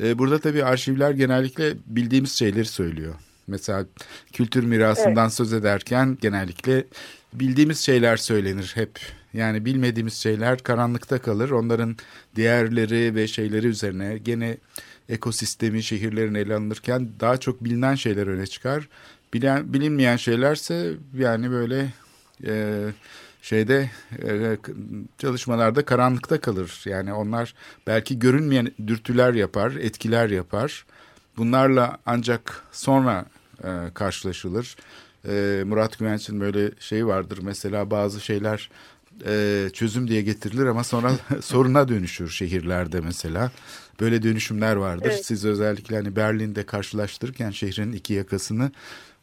[0.00, 3.14] Ee, burada tabii arşivler genellikle bildiğimiz şeyleri söylüyor.
[3.46, 3.86] Mesela
[4.32, 5.34] kültür mirasından evet.
[5.34, 6.84] söz ederken genellikle
[7.32, 9.00] bildiğimiz şeyler söylenir hep.
[9.34, 11.50] Yani bilmediğimiz şeyler karanlıkta kalır.
[11.50, 11.96] Onların
[12.36, 14.56] değerleri ve şeyleri üzerine gene
[15.08, 18.88] ekosistemi, şehirlerin ele alınırken daha çok bilinen şeyler öne çıkar.
[19.34, 21.92] Bilen, bilinmeyen şeylerse yani böyle
[22.46, 22.84] e,
[23.42, 23.90] şeyde
[24.22, 24.56] e,
[25.18, 26.82] çalışmalarda karanlıkta kalır.
[26.84, 27.54] Yani onlar
[27.86, 30.86] belki görünmeyen dürtüler yapar, etkiler yapar.
[31.36, 33.24] Bunlarla ancak sonra
[33.64, 34.76] e, karşılaşılır.
[35.28, 38.70] E, Murat Güvenç'in böyle şey vardır mesela bazı şeyler
[39.26, 43.50] e, çözüm diye getirilir ama sonra soruna dönüşür şehirlerde mesela.
[44.00, 45.10] Böyle dönüşümler vardır.
[45.12, 45.26] Evet.
[45.26, 48.70] Siz özellikle hani Berlin'de karşılaştırırken şehrin iki yakasını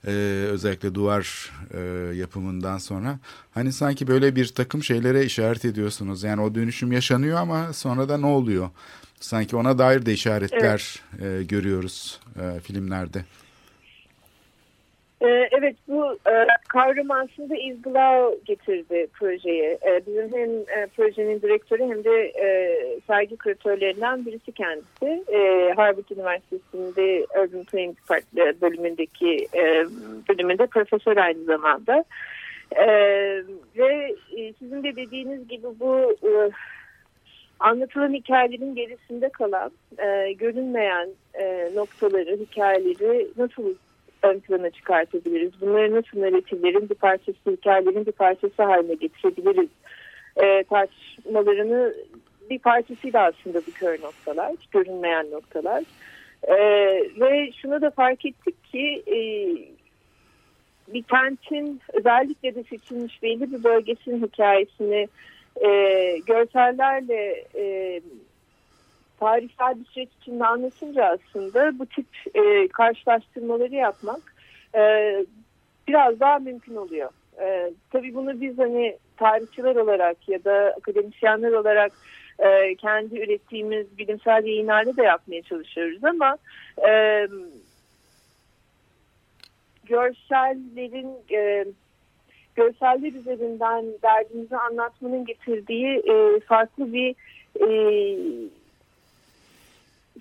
[0.07, 0.11] e,
[0.51, 1.79] özellikle duvar e,
[2.15, 3.19] yapımından sonra
[3.53, 6.23] hani sanki böyle bir takım şeylere işaret ediyorsunuz.
[6.23, 8.69] Yani o dönüşüm yaşanıyor ama sonra da ne oluyor?
[9.19, 11.41] Sanki ona dair de işaretler evet.
[11.41, 13.25] e, görüyoruz e, filmlerde.
[15.21, 19.77] Ee, evet bu e, kavram aslında izgıla getirdi projeye.
[19.87, 22.33] E, bizim hem e, projenin direktörü hem de
[23.07, 25.23] sergi küratörlerinden birisi kendisi.
[25.75, 27.97] Harvard Üniversitesi'nde Urban Planning
[28.61, 29.47] bölümündeki
[30.29, 32.03] bölümünde profesör aynı zamanda.
[33.77, 34.15] Ve
[34.59, 36.15] sizin de dediğiniz gibi bu
[37.59, 39.71] anlatılan hikayelerin gerisinde kalan,
[40.37, 41.09] görünmeyen
[41.75, 43.75] noktaları, hikayeleri nasıl
[44.25, 45.61] ön plana çıkartabiliriz?
[45.61, 49.69] Bunları nasıl narratiflerin bir parçası, hikayelerin bir parçası haline getirebiliriz?
[50.37, 51.93] E, tartışmalarını
[52.49, 55.83] bir parçasıyla aslında bu kör noktalar, görünmeyen noktalar.
[56.43, 56.57] E,
[57.19, 59.17] ve şunu da fark ettik ki e,
[60.93, 65.07] bir kentin özellikle de seçilmiş belli bir bölgesinin hikayesini
[65.65, 65.69] e,
[66.25, 68.01] görsellerle e,
[69.19, 74.21] tarihsel bir süreç içinde anlatınca aslında bu tip e, karşılaştırmaları yapmak
[74.75, 75.15] e,
[75.87, 77.09] biraz daha mümkün oluyor.
[77.41, 81.91] E, tabii bunu biz hani tarihçiler olarak ya da akademisyenler olarak
[82.39, 86.37] e, kendi ürettiğimiz bilimsel yayınlarda da yapmaya çalışıyoruz ama
[86.87, 87.27] e,
[89.85, 91.65] görsellerin e,
[92.55, 97.15] görseller üzerinden derdimizi anlatmanın getirdiği e, farklı bir
[97.59, 97.67] e,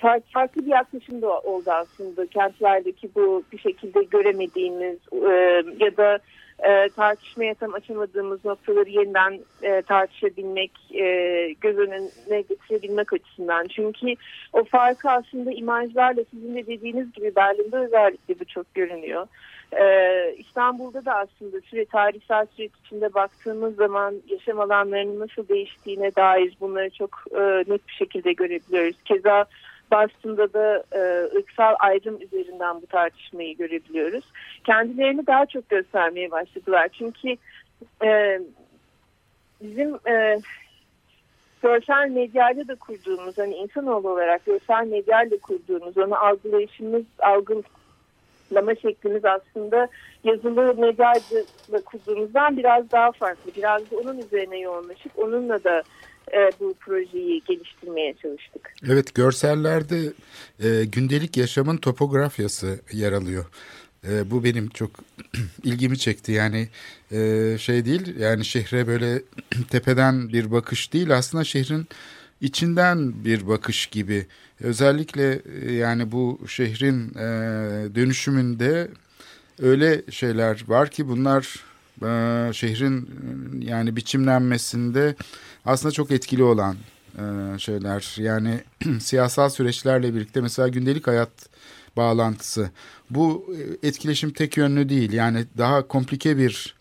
[0.00, 6.18] farklı, bir yaklaşım da oldu aslında kentlerdeki bu bir şekilde göremediğimiz e, ya da
[6.58, 11.06] e, tartışmaya tam açamadığımız noktaları yeniden e, tartışabilmek, e,
[11.60, 13.66] göz önüne getirebilmek açısından.
[13.66, 14.14] Çünkü
[14.52, 19.26] o farkı aslında imajlarla sizin de dediğiniz gibi Berlin'de özellikle bu çok görünüyor.
[19.80, 26.56] Ee, İstanbul'da da aslında süre tarihsel süreç içinde baktığımız zaman yaşam alanlarının nasıl değiştiğine dair
[26.60, 28.96] bunları çok e, net bir şekilde görebiliyoruz.
[29.04, 29.44] Keza
[29.94, 31.00] Boston'da da e,
[31.38, 34.24] ırksal ayrım üzerinden bu tartışmayı görebiliyoruz.
[34.64, 36.88] Kendilerini daha çok göstermeye başladılar.
[36.98, 37.36] Çünkü
[38.04, 38.40] e,
[39.60, 40.38] bizim e,
[41.62, 49.88] görsel medyayla da kurduğumuz, hani insanoğlu olarak görsel medyayla kurduğumuz, onu algılayışımız, algılama şeklimiz aslında
[50.24, 53.50] yazılı medyayla kurduğumuzdan biraz daha farklı.
[53.56, 55.82] Biraz da onun üzerine yoğunlaşıp onunla da
[56.32, 58.72] e, bu projeyi geliştirmeye çalıştık.
[58.88, 60.12] Evet görsellerde
[60.62, 63.46] e, gündelik yaşamın topografyası yer alıyor.
[64.08, 64.90] E, bu benim çok
[65.64, 66.68] ilgimi çekti yani
[67.12, 69.22] e, şey değil yani şehre böyle
[69.70, 71.86] tepeden bir bakış değil aslında şehrin
[72.40, 74.26] içinden bir bakış gibi.
[74.60, 77.24] Özellikle e, yani bu şehrin e,
[77.94, 78.88] dönüşümünde
[79.62, 81.64] öyle şeyler var ki bunlar
[82.02, 83.08] e, şehrin
[83.60, 85.14] yani biçimlenmesinde
[85.64, 86.76] aslında çok etkili olan
[87.18, 88.16] e, şeyler.
[88.18, 88.60] Yani
[89.00, 91.30] siyasal süreçlerle birlikte mesela gündelik hayat
[91.96, 92.70] bağlantısı.
[93.10, 95.12] Bu e, etkileşim tek yönlü değil.
[95.12, 96.74] Yani daha komplike bir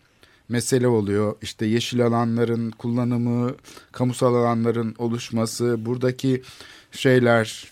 [0.48, 1.36] mesele oluyor.
[1.42, 3.54] İşte yeşil alanların kullanımı,
[3.92, 6.42] kamusal alanların oluşması, buradaki
[6.92, 7.68] şeyler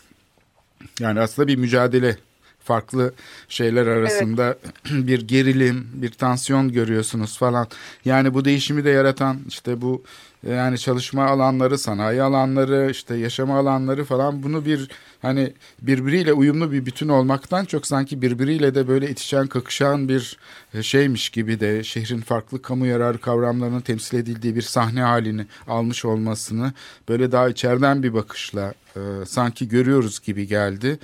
[1.01, 2.17] yani aslında bir mücadele
[2.65, 3.15] farklı
[3.49, 4.75] şeyler arasında evet.
[5.07, 7.67] bir gerilim, bir tansiyon görüyorsunuz falan.
[8.05, 10.03] Yani bu değişimi de yaratan işte bu
[10.49, 14.91] yani çalışma alanları, sanayi alanları, işte yaşama alanları falan bunu bir
[15.23, 20.39] hani birbiriyle uyumlu bir bütün olmaktan çok sanki birbiriyle de böyle itişen kakışan bir
[20.75, 26.05] e, şeymiş gibi de şehrin farklı kamu yararı kavramlarının temsil edildiği bir sahne halini almış
[26.05, 26.73] olmasını
[27.09, 30.99] böyle daha içeriden bir bakışla e, sanki görüyoruz gibi geldi.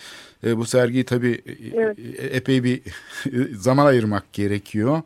[0.45, 1.99] E, bu sergiyi tabii e, evet.
[2.19, 2.81] epey bir
[3.53, 5.03] zaman ayırmak gerekiyor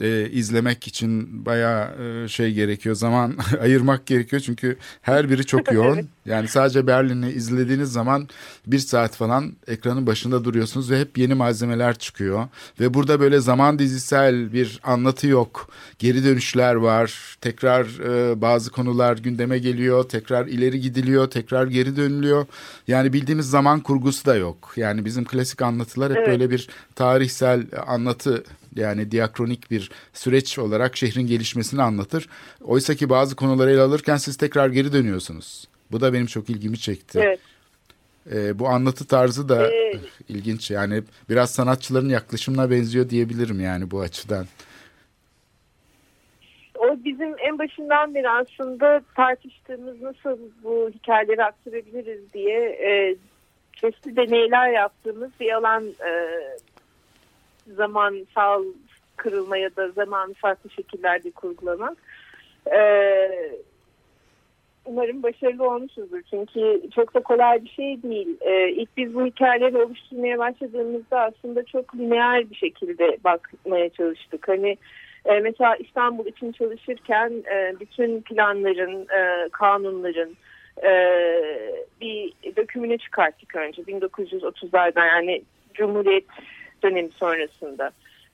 [0.00, 1.88] e, izlemek için bayağı
[2.24, 6.08] e, şey gerekiyor zaman ayırmak gerekiyor çünkü her biri çok yoğun.
[6.26, 8.28] Yani sadece Berlin'i izlediğiniz zaman
[8.66, 12.48] bir saat falan ekranın başında duruyorsunuz ve hep yeni malzemeler çıkıyor.
[12.80, 15.70] Ve burada böyle zaman dizisel bir anlatı yok.
[15.98, 17.36] Geri dönüşler var.
[17.40, 20.08] Tekrar e, bazı konular gündeme geliyor.
[20.08, 21.30] Tekrar ileri gidiliyor.
[21.30, 22.46] Tekrar geri dönülüyor.
[22.88, 24.72] Yani bildiğimiz zaman kurgusu da yok.
[24.76, 26.28] Yani bizim klasik anlatılar hep evet.
[26.28, 28.44] böyle bir tarihsel anlatı
[28.78, 32.28] yani diakronik bir süreç olarak şehrin gelişmesini anlatır.
[32.62, 35.68] Oysa ki bazı konuları ele alırken siz tekrar geri dönüyorsunuz.
[35.92, 37.20] Bu da benim çok ilgimi çekti.
[37.22, 37.40] Evet.
[38.32, 39.92] Ee, bu anlatı tarzı da ee,
[40.28, 40.70] ilginç.
[40.70, 44.46] Yani biraz sanatçıların yaklaşımına benziyor diyebilirim yani bu açıdan.
[46.78, 53.16] O bizim en başından beri aslında tartıştığımız nasıl bu hikayeleri aktarabiliriz diye e,
[53.80, 56.10] çeşitli deneyler yaptığımız bir alan e,
[57.76, 58.64] zamansal
[59.16, 61.98] kırılma ya da zaman farklı şekillerde kurgulamak.
[62.72, 63.52] Ee,
[64.84, 66.22] umarım başarılı olmuşuzdur.
[66.30, 68.36] Çünkü çok da kolay bir şey değil.
[68.40, 74.48] Ee, ilk biz bu hikayeleri oluşturmaya başladığımızda aslında çok lineer bir şekilde bakmaya çalıştık.
[74.48, 74.76] Hani
[75.24, 80.36] e, mesela İstanbul için çalışırken e, bütün planların, e, kanunların
[82.00, 85.42] bir dökümünü çıkarttık önce 1930'lardan yani
[85.74, 86.24] Cumhuriyet
[86.82, 87.90] dönemi sonrasında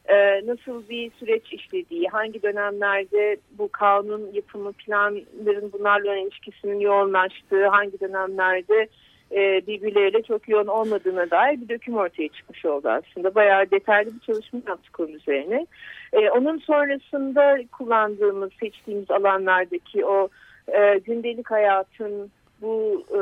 [0.09, 8.01] e, nasıl bir süreç işlediği, hangi dönemlerde bu kanun yapımı planların bunlarla ilişkisinin yoğunlaştığı, hangi
[8.01, 8.89] dönemlerde
[9.33, 13.35] e, birbirleriyle çok yoğun olmadığına dair bir döküm ortaya çıkmış oldu aslında.
[13.35, 15.67] Bayağı detaylı bir çalışma yaptık onun üzerine.
[16.13, 20.29] E, onun sonrasında kullandığımız, seçtiğimiz alanlardaki o
[20.69, 22.31] e, gündelik hayatın
[22.63, 23.21] bu e,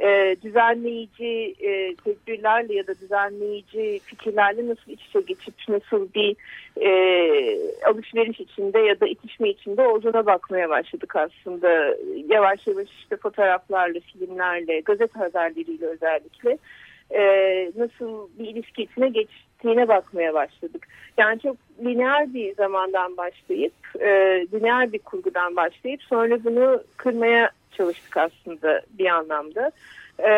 [0.00, 6.36] e, düzenleyici e, tedbirlerle ya da düzenleyici fikirlerle nasıl iç içe geçip nasıl bir
[6.80, 6.90] e,
[7.86, 11.96] alışveriş içinde ya da itişme içinde olduğuna bakmaya başladık aslında.
[12.28, 16.58] Yavaş yavaş işte fotoğraflarla, filmlerle, gazete haberleriyle özellikle
[17.10, 17.22] e,
[17.76, 20.88] nasıl bir ilişki içine geçtiğine bakmaya başladık.
[21.18, 24.08] Yani çok lineer bir zamandan başlayıp, e,
[24.52, 29.72] lineer bir kurgudan başlayıp sonra bunu kırmaya çalıştık aslında bir anlamda.
[30.18, 30.30] E,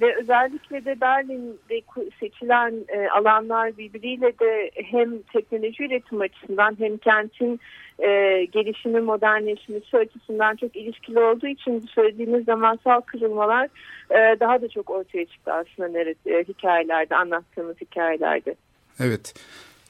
[0.00, 1.80] ve özellikle de Berlin'de
[2.20, 7.60] seçilen e, alanlar birbiriyle de hem teknoloji üretim açısından hem kentin
[7.98, 13.68] e, gelişimi, modernleşmesi açısından çok ilişkili olduğu için bu söylediğiniz zamansal kırılmalar
[14.10, 18.54] e, daha da çok ortaya çıktı aslında e, hikayelerde, anlattığımız hikayelerde.
[19.00, 19.34] Evet.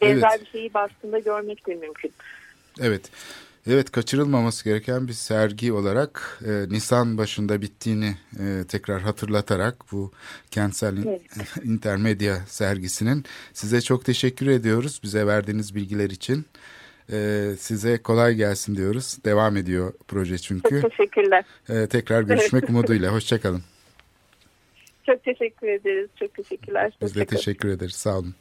[0.02, 0.40] Benzer evet.
[0.40, 2.12] bir şeyi bastığında görmek de mümkün.
[2.82, 3.10] Evet.
[3.70, 10.12] Evet kaçırılmaması gereken bir sergi olarak e, Nisan başında bittiğini e, tekrar hatırlatarak bu
[10.50, 11.22] kentsel evet.
[11.64, 16.46] intermedya sergisinin size çok teşekkür ediyoruz bize verdiğiniz bilgiler için.
[17.12, 19.18] E, size kolay gelsin diyoruz.
[19.24, 20.80] Devam ediyor proje çünkü.
[20.82, 21.44] Çok teşekkürler.
[21.68, 22.70] E, tekrar görüşmek evet.
[22.70, 23.12] umuduyla.
[23.12, 23.62] Hoşçakalın.
[25.06, 26.08] Çok teşekkür ederiz.
[26.18, 26.92] Çok teşekkürler.
[27.02, 27.94] Biz de teşekkür ederiz.
[27.94, 28.34] Sağ olun.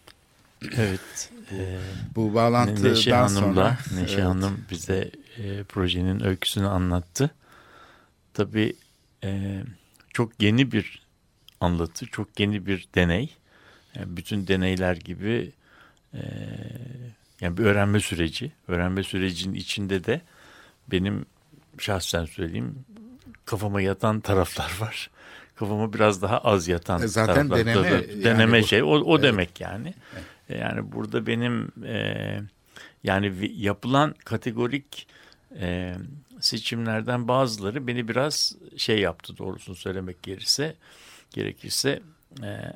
[0.77, 1.29] Evet.
[1.51, 1.77] E,
[2.15, 3.77] Bu bağlantıdan Neşe Hanım'la, sonra.
[4.01, 4.25] Neşe evet.
[4.25, 7.29] Hanım bize e, projenin öyküsünü anlattı.
[8.33, 8.73] Tabii
[9.23, 9.61] e,
[10.13, 11.01] çok yeni bir
[11.61, 13.35] anlatı, çok yeni bir deney.
[13.95, 15.51] Yani bütün deneyler gibi
[16.13, 16.19] e,
[17.41, 18.51] yani bir öğrenme süreci.
[18.67, 20.21] Öğrenme sürecinin içinde de
[20.91, 21.25] benim
[21.79, 22.85] şahsen söyleyeyim
[23.45, 25.09] kafama yatan taraflar var.
[25.55, 27.57] Kafama biraz daha az yatan E zaten taraflar.
[27.65, 29.23] deneme, Tabii, yani deneme bu- şey o, o Evet.
[29.23, 29.93] demek yani.
[30.49, 32.41] Yani burada benim e,
[33.03, 35.07] yani yapılan kategorik
[35.59, 35.95] e,
[36.39, 40.75] seçimlerden bazıları beni biraz şey yaptı doğrusunu söylemek gerekirse
[41.31, 42.01] gerekirse
[42.43, 42.73] e,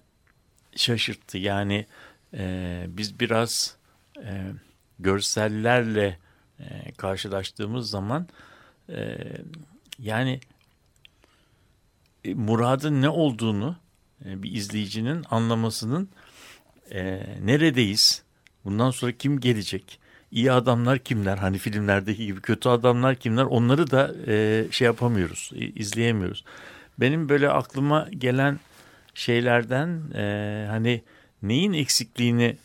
[0.76, 1.38] şaşırttı.
[1.38, 1.86] Yani
[2.34, 3.78] e, biz biraz
[4.24, 4.52] e,
[5.00, 6.20] görsellerle
[6.60, 8.28] e, karşılaştığımız zaman
[8.90, 9.18] e,
[10.00, 10.40] yani
[12.24, 13.76] e, muradın ne olduğunu
[14.26, 16.10] e, bir izleyicinin anlamasının
[16.92, 18.24] e, neredeyiz?
[18.66, 20.00] Bundan sonra kim gelecek?
[20.32, 21.38] İyi adamlar kimler?
[21.38, 23.44] Hani filmlerdeki gibi kötü adamlar kimler?
[23.44, 26.44] Onları da e, şey yapamıyoruz, izleyemiyoruz.
[27.00, 28.60] Benim böyle aklıma gelen
[29.14, 31.04] şeylerden e, hani
[31.44, 32.58] neyin eksikliğini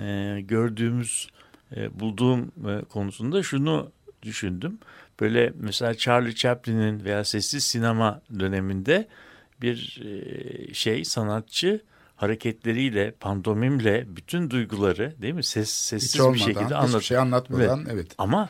[0.00, 1.28] e, gördüğümüz,
[1.76, 3.90] e, bulduğum e, konusunda şunu
[4.22, 4.78] düşündüm.
[5.20, 9.08] Böyle mesela Charlie Chaplin'in veya sessiz sinema döneminde
[9.62, 11.80] bir e, şey sanatçı
[12.18, 17.02] hareketleriyle, pandomimle bütün duyguları değil mi ses sessiz Hiç bir olmadan, şekilde hiçbir anlat.
[17.02, 18.06] şey anlatmadan evet.
[18.18, 18.48] Ama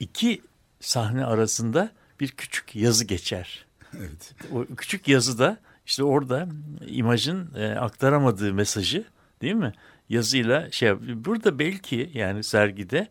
[0.00, 0.42] iki
[0.80, 3.66] sahne arasında bir küçük yazı geçer.
[3.98, 4.34] Evet.
[4.52, 6.48] O küçük yazıda işte orada
[6.86, 9.04] imajın e, aktaramadığı mesajı
[9.42, 9.72] değil mi?
[10.08, 10.92] Yazıyla şey
[11.24, 13.08] burada belki yani sergide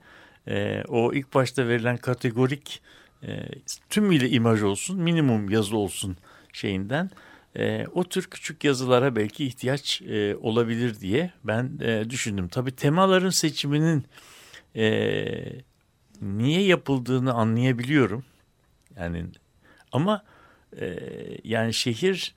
[0.48, 2.82] e, o ilk başta verilen kategorik
[3.24, 3.48] e,
[3.90, 6.18] tümüyle imaj olsun minimum yazı olsun
[6.54, 7.12] şeyinden
[7.56, 12.48] e, o tür küçük yazılara belki ihtiyaç e, olabilir diye ben e, düşündüm.
[12.48, 14.06] Tabii temaların seçiminin
[14.76, 15.26] e,
[16.22, 18.24] niye yapıldığını anlayabiliyorum.
[18.98, 19.26] Yani
[19.92, 20.24] ama
[20.80, 20.98] e,
[21.44, 22.36] yani şehir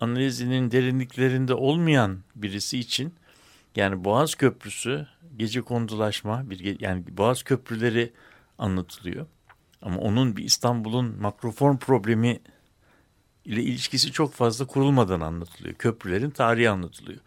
[0.00, 3.14] analizinin derinliklerinde olmayan birisi için
[3.76, 8.12] yani Boğaz Köprüsü gece kondulaşma bir yani Boğaz Köprüleri
[8.58, 9.26] anlatılıyor.
[9.82, 12.40] Ama onun bir İstanbul'un makroform problemi
[13.50, 15.74] ile ilişkisi çok fazla kurulmadan anlatılıyor.
[15.74, 17.18] Köprülerin tarihi anlatılıyor.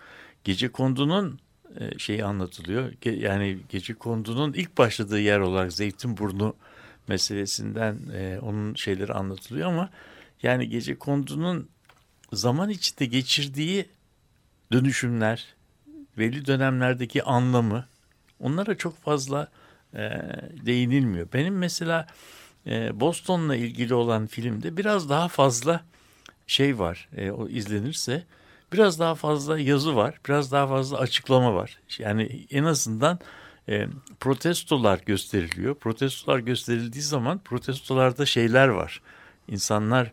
[0.44, 1.40] Gece kondunun
[1.80, 2.94] e, şeyi anlatılıyor.
[3.06, 6.56] Yani gece kondunun ilk başladığı yer olarak Zeytinburnu
[7.08, 9.90] meselesinden e, onun şeyleri anlatılıyor ama
[10.44, 11.70] yani gece kondunun
[12.34, 13.86] zaman içinde geçirdiği
[14.72, 15.56] dönüşümler,
[16.18, 17.86] belli dönemlerdeki anlamı
[18.40, 19.48] onlara çok fazla
[19.94, 20.00] e,
[20.66, 21.28] değinilmiyor.
[21.34, 22.08] Benim mesela
[22.68, 25.84] e, Boston'la ilgili olan filmde biraz daha fazla
[26.48, 27.10] şey var.
[27.18, 28.24] E, o izlenirse
[28.74, 31.80] biraz daha fazla yazı var, biraz daha fazla açıklama var.
[32.00, 33.20] Yani en azından
[33.70, 33.88] e,
[34.20, 35.76] protestolar gösteriliyor.
[35.76, 39.02] Protestolar gösterildiği zaman protestolarda şeyler var.
[39.48, 40.12] İnsanlar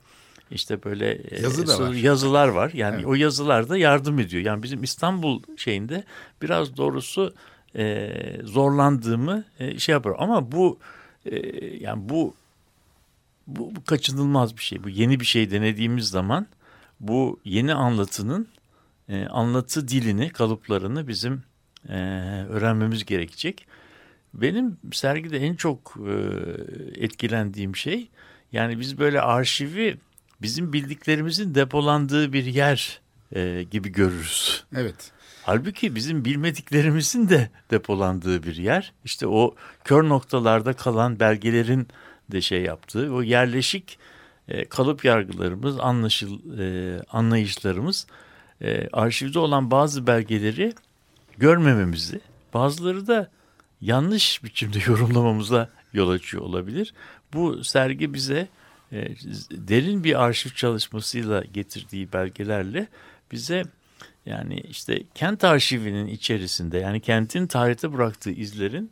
[0.50, 1.92] işte böyle e, Yazı da var.
[1.94, 2.70] yazılar var.
[2.74, 3.06] Yani Evet.
[3.06, 4.42] o yazılar da yardım ediyor.
[4.44, 6.04] Yani bizim İstanbul şeyinde
[6.42, 7.34] biraz doğrusu
[7.76, 8.12] e,
[8.44, 10.22] zorlandığımı e, şey yapıyorum.
[10.22, 10.78] Ama bu
[11.26, 11.36] e,
[11.76, 12.34] yani bu,
[13.56, 14.84] bu bu kaçınılmaz bir şey.
[14.84, 16.46] Bu yeni bir şey denediğimiz zaman
[17.00, 18.48] bu yeni anlatının
[19.08, 21.42] e, anlatı dilini, kalıplarını bizim
[21.88, 21.94] e,
[22.48, 23.66] öğrenmemiz gerekecek.
[24.34, 26.14] Benim sergide en çok e,
[27.04, 28.08] etkilendiğim şey
[28.52, 29.96] yani biz böyle arşivi
[30.42, 33.00] bizim bildiklerimizin depolandığı bir yer
[33.32, 34.64] e, gibi görürüz.
[34.76, 35.12] Evet.
[35.42, 38.92] Halbuki bizim bilmediklerimizin de depolandığı bir yer.
[39.04, 41.88] İşte o kör noktalarda kalan belgelerin
[42.32, 43.98] de şey yaptığı o yerleşik
[44.48, 48.06] e, kalıp yargılarımız, anlaşıl, e, anlayışlarımız
[48.62, 50.72] e, arşivde olan bazı belgeleri
[51.38, 52.20] görmememizi,
[52.54, 53.30] bazıları da
[53.80, 56.94] yanlış biçimde yorumlamamıza yol açıyor olabilir.
[57.32, 58.48] Bu sergi bize
[58.92, 59.08] e,
[59.50, 62.88] derin bir arşiv çalışmasıyla getirdiği belgelerle
[63.32, 63.64] bize
[64.26, 68.90] yani işte kent arşivinin içerisinde yani kentin tarihte bıraktığı izlerin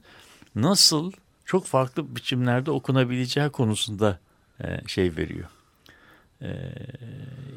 [0.55, 1.13] nasıl
[1.49, 4.19] çok farklı biçimlerde okunabileceği konusunda
[4.65, 5.49] e, şey veriyor.
[6.43, 6.49] E,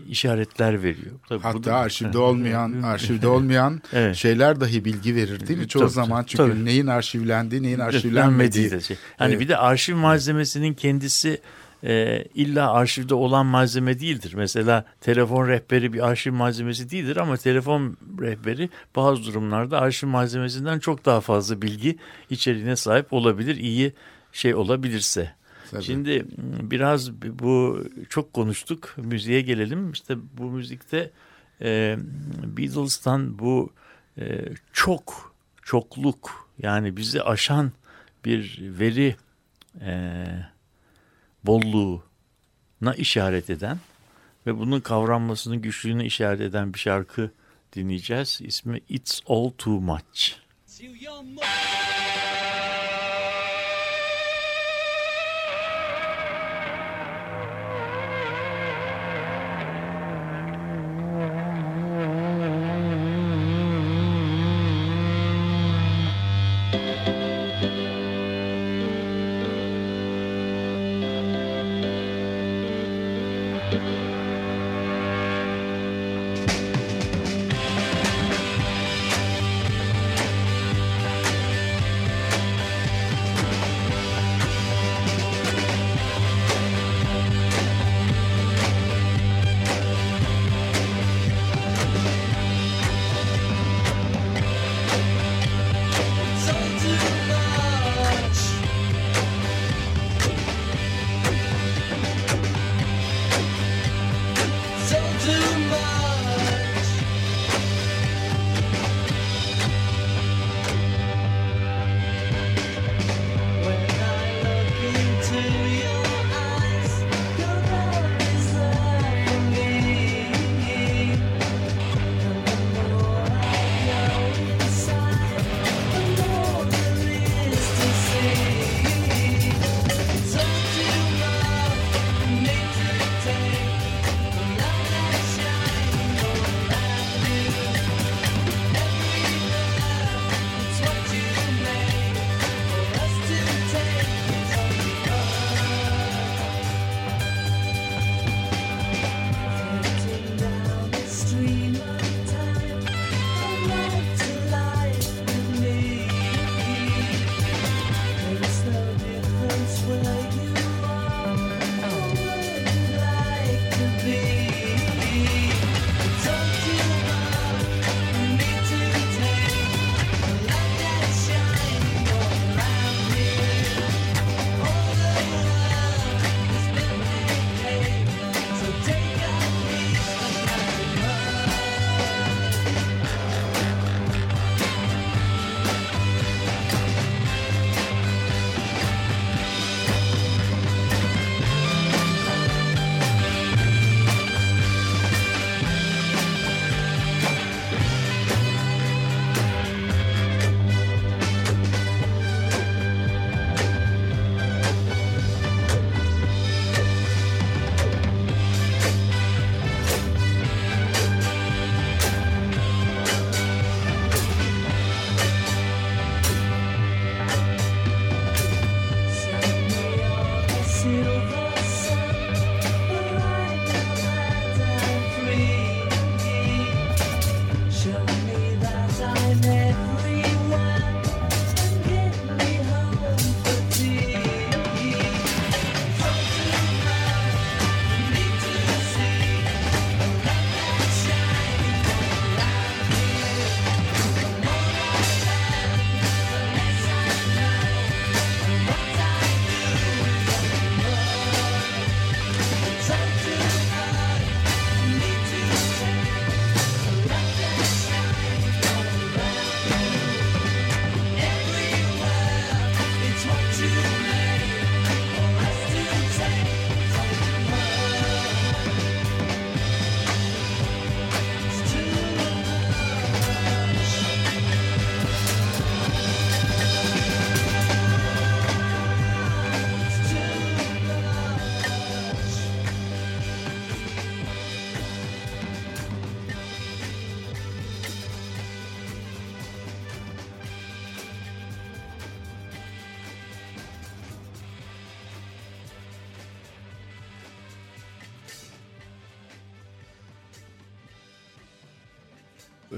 [0.10, 1.12] işaretler veriyor.
[1.30, 4.16] Tabii Hatta da- arşivde olmayan, arşivde olmayan Evet.
[4.16, 5.68] şeyler dahi bilgi verir değil mi?
[5.68, 6.66] Çoğu Tabii, zaman çünkü tabii.
[6.66, 8.98] neyin arşivlendiği, neyin Arşivlenmediği şey.
[9.18, 9.39] Hani Evet.
[9.42, 11.42] bir de arşiv malzemesinin kendisi
[11.84, 14.34] e, illa arşivde olan malzeme değildir.
[14.36, 21.06] Mesela telefon rehberi bir arşiv malzemesi değildir ama telefon rehberi bazı durumlarda arşiv malzemesinden çok
[21.06, 21.98] daha fazla bilgi
[22.30, 23.56] içeriğine sahip olabilir.
[23.56, 23.94] iyi
[24.32, 25.32] şey olabilirse.
[25.72, 25.84] Tabii.
[25.84, 26.26] Şimdi
[26.72, 28.94] biraz bu çok konuştuk.
[28.98, 29.92] Müziğe gelelim.
[29.92, 31.12] İşte bu müzikte
[31.62, 31.98] e,
[32.44, 33.74] Beatles'tan bu
[34.18, 37.72] e, çok çokluk yani bizi aşan
[38.26, 39.16] bir veri
[39.82, 40.26] e,
[41.44, 43.80] bolluğuna işaret eden
[44.48, 47.32] ve bunun kavranmasının güçlüğünü işaret eden bir şarkı
[47.76, 48.39] dinleyeceğiz.
[48.44, 50.32] İsmi It's All Too Much.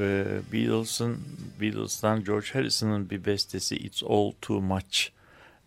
[0.04, 1.18] E, Beatles'ın
[1.62, 5.10] Beatles'tan George Harrison'ın bir bestesi It's All Too Much.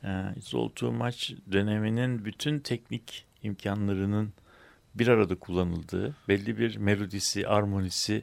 [0.05, 4.33] E, It's All Too Much döneminin bütün teknik imkanlarının
[4.95, 8.23] bir arada kullanıldığı, belli bir melodisi, armonisi,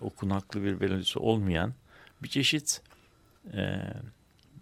[0.00, 1.74] okunaklı bir melodisi olmayan
[2.22, 2.82] bir çeşit
[3.54, 3.80] e,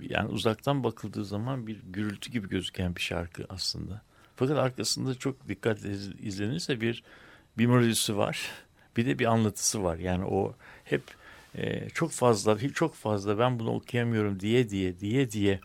[0.00, 4.02] yani uzaktan bakıldığı zaman bir gürültü gibi gözüken bir şarkı aslında.
[4.36, 5.90] Fakat arkasında çok dikkatle
[6.20, 7.02] izlenirse bir
[7.58, 8.50] bir melodisi var.
[8.96, 9.96] Bir de bir anlatısı var.
[9.96, 10.54] Yani o
[10.86, 11.02] hep
[11.54, 15.60] e, çok fazla çok fazla ben bunu okuyamıyorum diye diye diye diye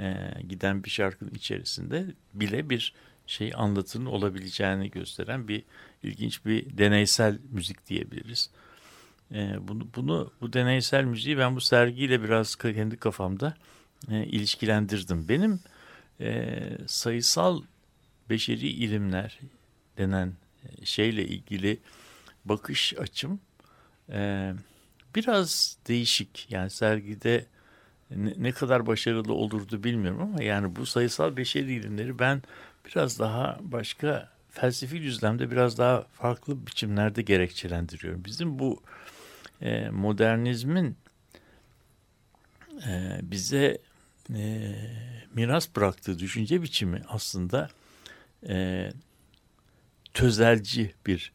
[0.00, 2.94] e, giden bir şarkının içerisinde bile bir
[3.26, 5.62] şey anlatının olabileceğini gösteren bir
[6.02, 8.50] ilginç bir deneysel müzik diyebiliriz.
[9.34, 13.54] E, bunu, bunu bu deneysel müziği ben bu sergiyle biraz kendi kafamda
[14.10, 15.28] e, ilişkilendirdim.
[15.28, 15.60] Benim
[16.20, 17.62] e, sayısal
[18.30, 19.40] beşeri ilimler
[19.98, 20.32] denen
[20.64, 21.78] e, şeyle ilgili
[22.44, 23.40] bakış açım
[24.12, 24.52] e,
[25.14, 26.46] biraz değişik.
[26.50, 27.46] Yani sergide
[28.10, 32.42] ne, ne kadar başarılı olurdu bilmiyorum ama yani bu sayısal beşeri ilimleri ben
[32.86, 38.24] biraz daha başka felsefi düzlemde biraz daha farklı biçimlerde gerekçelendiriyorum.
[38.24, 38.82] Bizim bu
[39.60, 40.96] e, modernizmin
[42.86, 43.78] e, bize
[44.34, 44.74] e,
[45.34, 47.68] miras bıraktığı düşünce biçimi aslında
[48.48, 48.88] e,
[50.14, 51.32] tözelci bir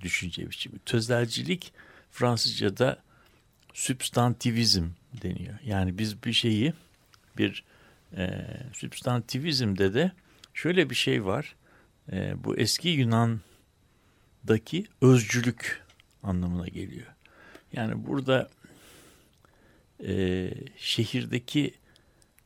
[0.00, 0.78] düşünce biçimi.
[0.78, 1.72] Tözelcilik
[2.10, 3.02] Fransızca'da
[3.72, 4.88] substantivizm
[5.22, 5.54] deniyor.
[5.64, 6.72] Yani biz bir şeyi
[7.38, 7.64] bir
[8.16, 10.12] e, substantivizmde de
[10.54, 11.56] şöyle bir şey var.
[12.12, 15.82] E, bu eski Yunan'daki özcülük
[16.22, 17.06] anlamına geliyor.
[17.72, 18.50] Yani burada
[20.06, 21.74] e, şehirdeki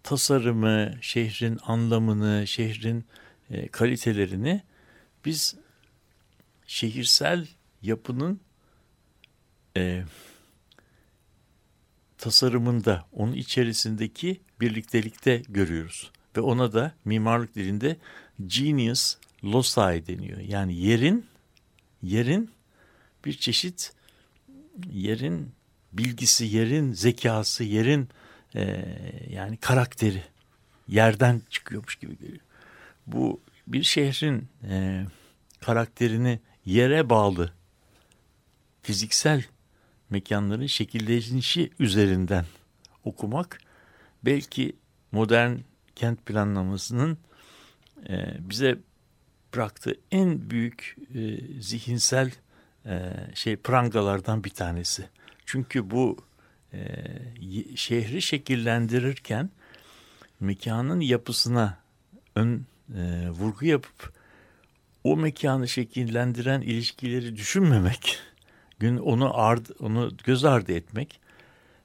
[0.02, 3.04] tasarımı, şehrin anlamını, şehrin
[3.50, 4.62] e, kalitelerini
[5.24, 5.56] biz
[6.66, 7.46] şehirsel
[7.82, 8.40] yapının
[9.76, 10.04] e,
[12.18, 16.10] tasarımında, onun içerisindeki birliktelikte görüyoruz.
[16.36, 17.96] Ve ona da mimarlık dilinde
[18.46, 20.38] genius loci deniyor.
[20.38, 21.26] Yani yerin,
[22.02, 22.50] yerin
[23.24, 23.92] bir çeşit
[24.92, 25.52] yerin
[25.92, 28.08] bilgisi, yerin zekası, yerin
[28.54, 28.84] e,
[29.30, 30.22] yani karakteri
[30.88, 32.40] yerden çıkıyormuş gibi geliyor.
[33.06, 35.04] Bu bir şehrin e,
[35.60, 37.52] karakterini yere bağlı
[38.82, 39.44] fiziksel
[40.10, 42.44] mekanların şekillenişi üzerinden
[43.04, 43.58] okumak
[44.24, 44.76] belki
[45.12, 45.56] modern
[45.96, 47.18] kent planlamasının
[48.08, 48.78] e, bize
[49.54, 52.30] bıraktığı en büyük e, zihinsel
[52.86, 55.08] e, şey prangalardan bir tanesi.
[55.46, 56.16] Çünkü bu
[57.74, 59.50] şehri şekillendirirken
[60.40, 61.78] mekanın yapısına
[62.34, 64.12] ön e, vurgu yapıp
[65.04, 68.18] o mekanı şekillendiren ilişkileri düşünmemek,
[68.78, 71.20] gün onu ard, onu göz ardı etmek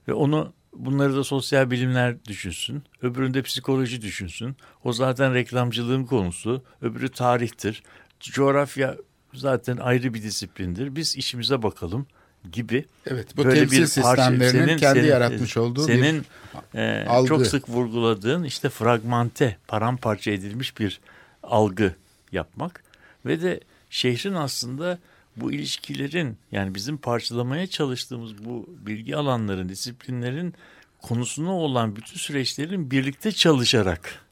[0.08, 4.56] ve onu bunları da sosyal bilimler düşünsün, öbüründe psikoloji düşünsün.
[4.84, 7.84] O zaten reklamcılığın konusu, öbürü tarihtir.
[8.20, 8.98] Coğrafya
[9.34, 10.96] zaten ayrı bir disiplindir.
[10.96, 12.08] Biz işimize bakalım
[12.52, 12.86] gibi.
[13.06, 16.26] Evet bu böyle temsil bir sistemlerinin senin, kendi senin, yaratmış olduğu senin
[16.74, 17.28] bir e, algı.
[17.28, 21.00] çok sık vurguladığın işte fragmente, paramparça edilmiş bir
[21.44, 21.96] algı
[22.32, 22.84] yapmak
[23.26, 23.60] ve de
[23.90, 25.00] şehrin aslında
[25.42, 30.54] bu ilişkilerin yani bizim parçalamaya çalıştığımız bu bilgi alanların, disiplinlerin
[31.02, 34.26] konusuna olan bütün süreçlerin birlikte çalışarak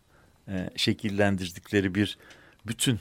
[0.47, 2.17] e, şekillendirdikleri bir
[2.67, 2.99] bütün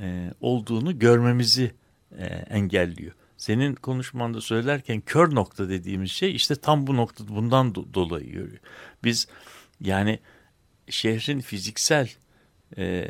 [0.00, 1.72] e, olduğunu görmemizi
[2.18, 3.12] e, engelliyor.
[3.36, 8.60] Senin konuşmanda söylerken kör nokta dediğimiz şey işte tam bu nokta bundan do dolayı görüyor.
[9.04, 9.28] Biz
[9.80, 10.18] yani
[10.88, 12.10] şehrin fiziksel,
[12.78, 13.08] e,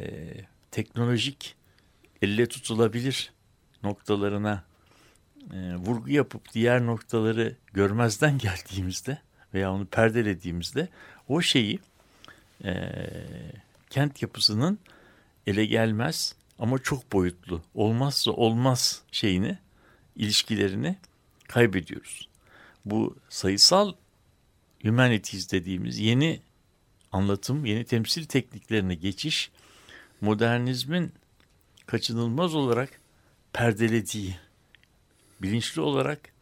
[0.71, 1.55] teknolojik,
[2.23, 3.33] elle tutulabilir
[3.83, 4.65] noktalarına
[5.53, 9.19] e, vurgu yapıp diğer noktaları görmezden geldiğimizde
[9.55, 10.89] veya onu perdelediğimizde
[11.29, 11.79] o şeyi
[12.65, 12.85] e,
[13.91, 14.79] kent yapısının
[15.47, 19.59] ele gelmez ama çok boyutlu olmazsa olmaz şeyini
[20.17, 20.97] ilişkilerini
[21.49, 22.29] kaybediyoruz.
[22.85, 23.93] Bu sayısal
[24.83, 26.41] humanities dediğimiz yeni
[27.13, 29.51] anlatım, yeni temsil tekniklerine geçiş
[30.21, 31.13] modernizmin
[31.87, 33.02] kaçınılmaz olarak
[33.53, 34.37] perdelediği,
[35.43, 36.33] bilinçli olarak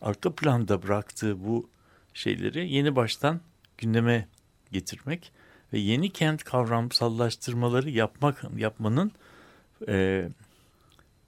[0.00, 1.70] arka planda bıraktığı bu
[2.14, 3.40] şeyleri yeni baştan
[3.78, 4.28] gündeme
[4.72, 5.32] getirmek
[5.72, 9.12] ve yeni kent kavramsallaştırmaları yapmak yapmanın
[9.88, 10.28] e,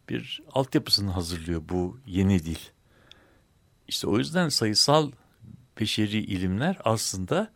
[0.08, 2.58] bir altyapısını hazırlıyor bu yeni dil.
[3.88, 5.10] İşte o yüzden sayısal
[5.80, 7.52] beşeri ilimler aslında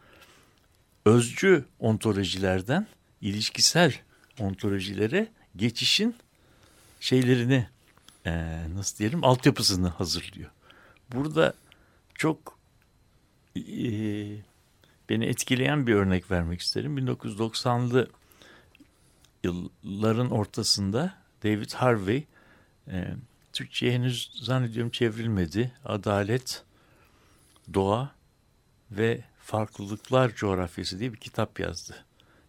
[1.05, 2.87] özcü ontolojilerden
[3.21, 3.95] ilişkisel
[4.41, 6.17] ontolojilere geçişin
[7.01, 7.67] şeylerini
[8.27, 10.51] e, nasıl diyelim altyapısını hazırlıyor.
[11.13, 11.55] burada
[12.15, 12.59] çok
[13.57, 13.63] e,
[15.09, 16.99] beni etkileyen bir örnek vermek isterim.
[16.99, 18.11] 1990'lı
[19.45, 21.15] yılların ortasında
[21.45, 22.27] David Harvey
[22.89, 23.15] e,
[23.53, 25.73] Türkçe'ye henüz zannediyorum çevrilmedi.
[25.85, 26.65] Adalet,
[27.75, 28.15] Doğa
[28.91, 32.05] ve Farklılıklar Coğrafyası diye bir kitap yazdı.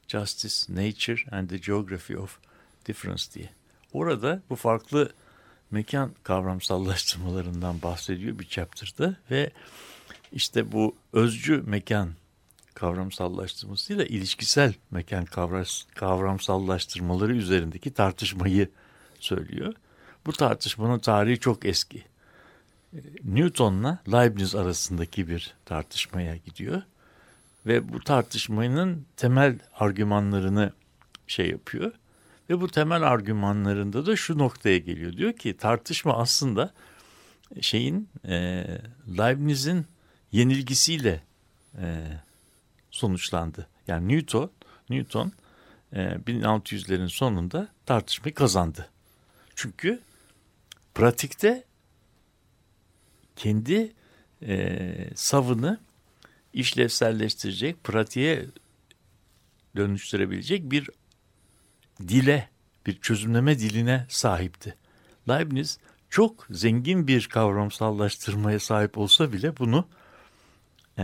[0.07, 2.39] Justice, Nature and the Geography of
[2.85, 3.49] Difference diye.
[3.93, 5.13] Orada bu farklı
[5.71, 9.51] mekan kavramsallaştırmalarından bahsediyor bir chapter'da ve
[10.31, 12.09] işte bu özcü mekan
[12.73, 15.25] kavramsallaştırmasıyla ilişkisel mekan
[15.95, 18.69] kavramsallaştırmaları üzerindeki tartışmayı
[19.19, 19.73] söylüyor.
[20.25, 22.03] Bu tartışmanın tarihi çok eski.
[23.23, 26.81] Newton'la Leibniz arasındaki bir tartışmaya gidiyor
[27.65, 30.73] ve bu tartışmanın temel argümanlarını
[31.27, 31.91] şey yapıyor
[32.49, 35.13] ve bu temel argümanlarında da şu noktaya geliyor.
[35.13, 36.73] Diyor ki tartışma aslında
[37.61, 38.65] şeyin e,
[39.17, 39.85] Leibniz'in
[40.31, 41.23] yenilgisiyle
[41.77, 42.03] e,
[42.91, 43.67] sonuçlandı.
[43.87, 44.51] Yani Newton
[44.89, 45.31] Newton
[45.93, 48.89] e, 1600'lerin sonunda tartışmayı kazandı.
[49.55, 50.01] Çünkü
[50.95, 51.63] pratikte
[53.35, 53.93] kendi
[54.41, 55.79] e, savını
[56.53, 58.45] işlevselleştirecek, pratiğe
[59.75, 60.89] dönüştürebilecek bir
[61.99, 62.49] dile,
[62.85, 64.75] bir çözümleme diline sahipti.
[65.29, 65.79] Leibniz
[66.09, 69.87] çok zengin bir kavramsallaştırmaya sahip olsa bile bunu
[70.99, 71.03] e,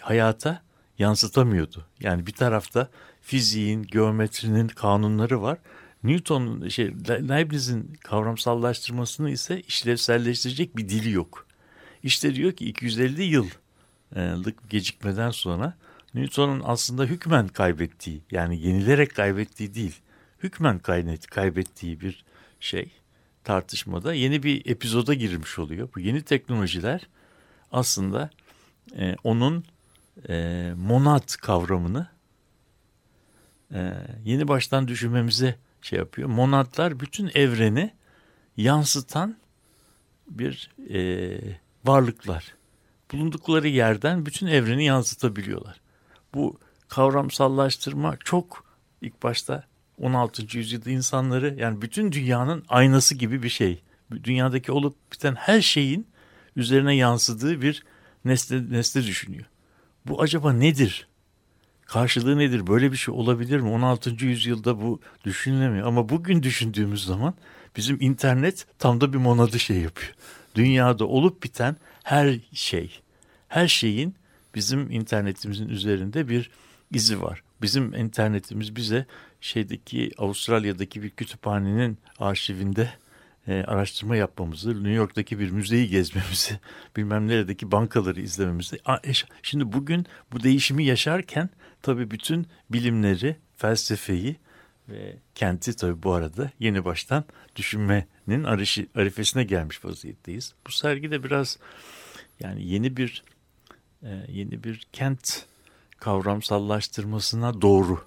[0.00, 0.62] hayata
[0.98, 1.86] yansıtamıyordu.
[2.00, 2.88] Yani bir tarafta
[3.22, 5.58] fiziğin, geometrinin kanunları var.
[6.04, 11.46] Newton'un şey Leibniz'in kavramsallaştırmasını ise işlevselleştirecek bir dili yok.
[12.02, 15.74] İşte diyor ki 250 yıllık gecikmeden sonra
[16.16, 20.00] Newton'un aslında hükmen kaybettiği yani yenilerek kaybettiği değil
[20.42, 20.78] hükmen
[21.30, 22.24] kaybettiği bir
[22.60, 22.92] şey
[23.44, 25.88] tartışmada yeni bir epizoda girmiş oluyor.
[25.94, 27.08] Bu yeni teknolojiler
[27.72, 28.30] aslında
[28.96, 29.64] e, onun
[30.28, 32.06] e, monad kavramını
[33.74, 33.92] e,
[34.24, 36.28] yeni baştan düşünmemize şey yapıyor.
[36.28, 37.94] Monadlar bütün evreni
[38.56, 39.36] yansıtan
[40.30, 41.38] bir e,
[41.84, 42.54] varlıklar.
[43.12, 45.80] Bulundukları yerden bütün evreni yansıtabiliyorlar.
[46.34, 46.58] Bu
[46.88, 48.64] kavramsallaştırma çok
[49.02, 49.64] ilk başta
[50.00, 50.58] 16.
[50.58, 53.82] yüzyılda insanları yani bütün dünyanın aynası gibi bir şey.
[54.24, 56.06] Dünyadaki olup biten her şeyin
[56.56, 57.84] üzerine yansıdığı bir
[58.24, 59.44] nesne, nesne düşünüyor.
[60.06, 61.08] Bu acaba nedir?
[61.86, 62.66] Karşılığı nedir?
[62.66, 63.68] Böyle bir şey olabilir mi?
[63.68, 64.10] 16.
[64.24, 65.86] yüzyılda bu düşünülemiyor.
[65.86, 67.34] Ama bugün düşündüğümüz zaman
[67.76, 70.12] bizim internet tam da bir monadı şey yapıyor.
[70.54, 73.00] Dünyada olup biten her şey,
[73.48, 74.14] her şeyin
[74.56, 76.50] bizim internetimizin üzerinde bir
[76.92, 77.42] izi var.
[77.62, 79.06] Bizim internetimiz bize
[79.40, 82.90] şeydeki Avustralya'daki bir kütüphanenin arşivinde
[83.48, 86.60] e, araştırma yapmamızı, New York'taki bir müzeyi gezmemizi,
[86.96, 88.78] bilmem neredeki bankaları izlememizi.
[89.42, 91.50] Şimdi bugün bu değişimi yaşarken
[91.82, 94.36] tabii bütün bilimleri, felsefeyi
[94.88, 97.24] ve kenti tabii bu arada yeni baştan
[97.56, 98.44] düşünmenin
[98.94, 100.54] arifesine gelmiş vaziyetteyiz.
[100.66, 101.58] Bu sergide biraz
[102.40, 103.22] yani yeni bir
[104.28, 105.46] yeni bir kent
[105.98, 108.04] kavramsallaştırmasına doğru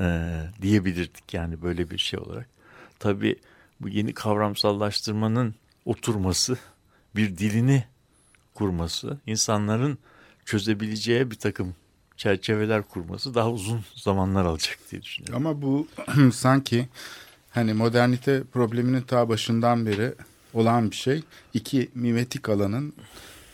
[0.00, 2.48] e, diyebilirdik yani böyle bir şey olarak.
[2.98, 3.36] Tabii
[3.80, 5.54] bu yeni kavramsallaştırmanın
[5.84, 6.58] oturması,
[7.16, 7.84] bir dilini
[8.54, 9.98] kurması, insanların
[10.44, 11.74] çözebileceği bir takım
[12.16, 15.46] çerçeveler kurması daha uzun zamanlar alacak diye düşünüyorum.
[15.46, 15.88] Ama bu
[16.32, 16.88] sanki
[17.50, 20.14] hani modernite probleminin ta başından beri
[20.54, 21.22] olan bir şey.
[21.54, 22.92] İki mimetik alanın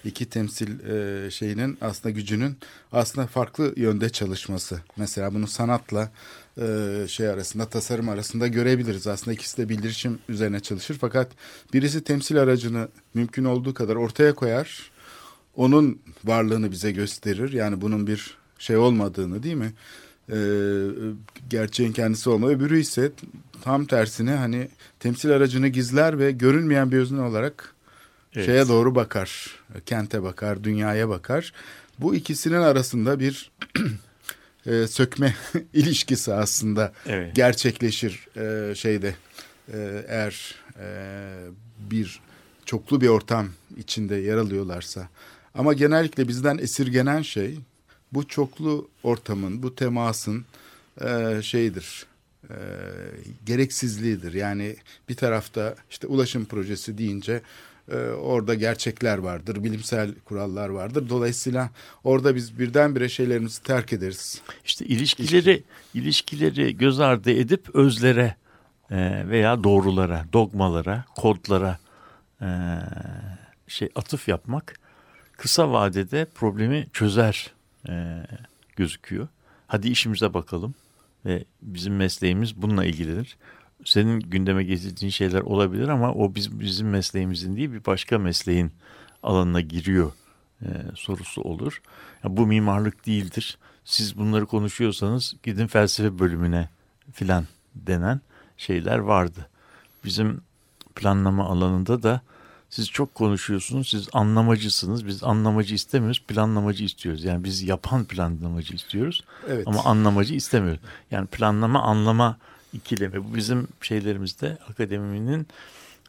[0.04, 2.56] iki temsil e, şeyinin aslında gücünün
[2.92, 4.80] aslında farklı yönde çalışması.
[4.96, 6.10] Mesela bunu sanatla
[6.60, 9.06] e, şey arasında tasarım arasında görebiliriz.
[9.06, 10.96] Aslında ikisi de bildirişim üzerine çalışır.
[11.00, 11.32] Fakat
[11.72, 14.90] birisi temsil aracını mümkün olduğu kadar ortaya koyar.
[15.56, 17.52] Onun varlığını bize gösterir.
[17.52, 19.72] Yani bunun bir şey olmadığını değil mi?
[20.32, 20.38] E,
[21.50, 22.48] gerçeğin kendisi olma.
[22.48, 23.12] Öbürü ise
[23.62, 24.68] tam tersine hani
[25.00, 27.71] temsil aracını gizler ve görünmeyen bir özne olarak
[28.34, 28.46] evet.
[28.46, 29.50] şeye doğru bakar.
[29.86, 31.52] Kente bakar, dünyaya bakar.
[31.98, 33.50] Bu ikisinin arasında bir
[34.66, 35.34] e, sökme
[35.72, 37.36] ilişkisi aslında evet.
[37.36, 39.14] gerçekleşir e, şeyde
[39.72, 40.86] e, eğer e,
[41.90, 42.20] bir
[42.64, 45.08] çoklu bir ortam içinde yer alıyorlarsa.
[45.54, 47.58] Ama genellikle bizden esirgenen şey
[48.12, 50.44] bu çoklu ortamın, bu temasın
[51.00, 52.06] e, şeyidir,
[52.50, 52.56] e,
[53.46, 54.32] gereksizliğidir.
[54.34, 54.76] Yani
[55.08, 57.42] bir tarafta işte ulaşım projesi deyince
[57.88, 61.08] e, orada gerçekler vardır, bilimsel kurallar vardır.
[61.08, 61.70] Dolayısıyla
[62.04, 64.42] orada biz birdenbire şeylerimizi terk ederiz.
[64.64, 65.64] İşte ilişkileri İlişki.
[65.94, 68.34] ilişkileri göz ardı edip özlere
[68.90, 71.78] e, veya doğrulara, dogmalara, kodlara
[72.42, 72.48] e,
[73.68, 74.74] şey atıf yapmak
[75.36, 77.52] kısa vadede problemi çözer
[77.88, 78.22] e,
[78.76, 79.28] gözüküyor.
[79.66, 80.74] Hadi işimize bakalım
[81.24, 83.36] ve bizim mesleğimiz bununla ilgilidir.
[83.84, 88.72] Senin gündeme getirdiğin şeyler olabilir ama o biz, bizim mesleğimizin değil bir başka mesleğin
[89.22, 90.12] alanına giriyor
[90.62, 91.82] e, sorusu olur.
[92.24, 93.58] Yani bu mimarlık değildir.
[93.84, 96.68] Siz bunları konuşuyorsanız gidin felsefe bölümüne
[97.12, 98.20] filan denen
[98.56, 99.48] şeyler vardı.
[100.04, 100.40] Bizim
[100.94, 102.20] planlama alanında da
[102.70, 105.06] siz çok konuşuyorsunuz, siz anlamacısınız.
[105.06, 107.24] Biz anlamacı istemiyoruz, planlamacı istiyoruz.
[107.24, 109.68] Yani biz yapan planlamacı istiyoruz Evet.
[109.68, 110.80] ama anlamacı istemiyoruz.
[111.10, 112.36] Yani planlama anlama
[112.72, 113.24] ikilemi.
[113.24, 115.46] Bu bizim şeylerimizde akademinin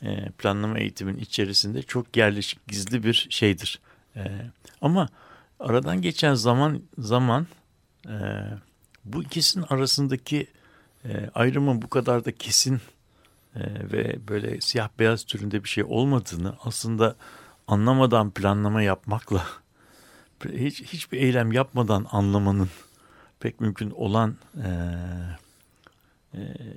[0.02, 3.80] e, planlama eğitimin içerisinde çok yerleşik gizli bir şeydir.
[4.16, 4.22] E,
[4.82, 5.10] ama
[5.60, 7.48] aradan geçen zaman zaman
[8.08, 8.16] e,
[9.06, 10.48] bu ikisinin arasındaki
[11.06, 12.82] e, ayrımın bu kadar da kesin
[13.56, 13.62] e,
[13.92, 17.16] ve böyle siyah beyaz türünde bir şey olmadığını aslında
[17.68, 19.46] anlamadan planlama yapmakla
[20.46, 22.70] hiç hiçbir eylem yapmadan anlamanın
[23.40, 24.70] pek mümkün olan e,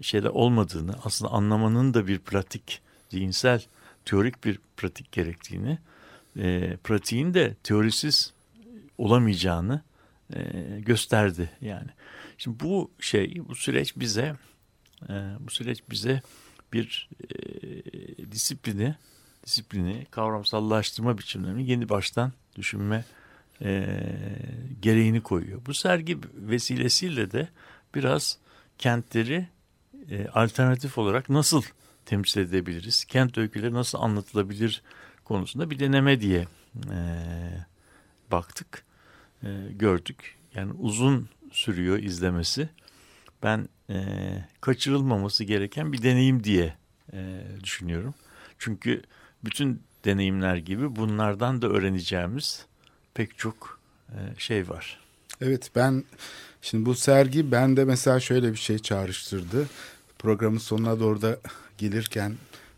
[0.02, 2.80] şeyler olmadığını aslında anlamanın da bir pratik
[3.10, 3.62] zihinsel
[4.04, 5.78] teorik bir pratik gerektiğini
[6.38, 8.32] e, pratiğin de teorisiz
[8.98, 9.82] olamayacağını
[10.34, 10.40] e,
[10.80, 11.90] gösterdi yani.
[12.38, 14.36] Şimdi bu şey bu süreç bize
[15.08, 16.22] e, bu süreç bize
[16.72, 18.94] bir e, disiplini
[19.46, 23.04] disiplini kavramsallaştırma biçimlerini yeni baştan düşünme
[23.62, 23.86] e,
[24.82, 25.60] gereğini koyuyor.
[25.66, 27.48] Bu sergi vesilesiyle de
[27.94, 28.38] biraz
[28.78, 29.48] kentleri
[30.10, 31.62] e, alternatif olarak nasıl
[32.04, 33.04] temsil edebiliriz?
[33.04, 34.82] Kent öyküleri nasıl anlatılabilir
[35.24, 36.46] konusunda bir deneme diye
[36.90, 36.98] e,
[38.32, 38.84] baktık,
[39.42, 40.36] e, gördük.
[40.54, 42.68] Yani uzun sürüyor izlemesi.
[43.42, 44.04] Ben e,
[44.60, 46.74] kaçırılmaması gereken bir deneyim diye
[47.12, 48.14] e, düşünüyorum.
[48.58, 49.02] Çünkü
[49.44, 52.66] bütün deneyimler gibi bunlardan da öğreneceğimiz
[53.14, 55.05] pek çok e, şey var.
[55.40, 56.04] Evet ben
[56.62, 59.68] şimdi bu sergi bende mesela şöyle bir şey çağrıştırdı.
[60.18, 61.38] Programın sonuna doğru da
[61.78, 62.34] gelirken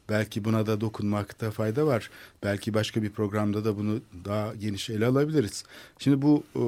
[0.09, 2.11] belki buna da dokunmakta fayda var.
[2.43, 5.65] Belki başka bir programda da bunu daha geniş ele alabiliriz.
[5.99, 6.63] Şimdi bu e,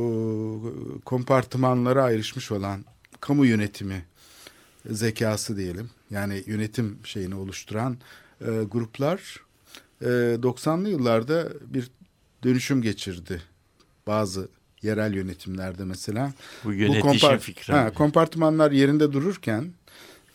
[1.04, 2.84] kompartımanlara ayrışmış olan
[3.20, 4.04] kamu yönetimi
[4.90, 5.90] zekası diyelim.
[6.10, 7.96] Yani yönetim şeyini oluşturan
[8.40, 9.40] e, gruplar
[10.00, 11.90] e, 90'lı yıllarda bir
[12.44, 13.42] dönüşüm geçirdi.
[14.06, 14.48] Bazı
[14.82, 16.32] yerel yönetimlerde mesela.
[16.64, 17.72] Bu yönetişim kompart- fikri.
[17.72, 19.72] Ha, kompartımanlar yerinde dururken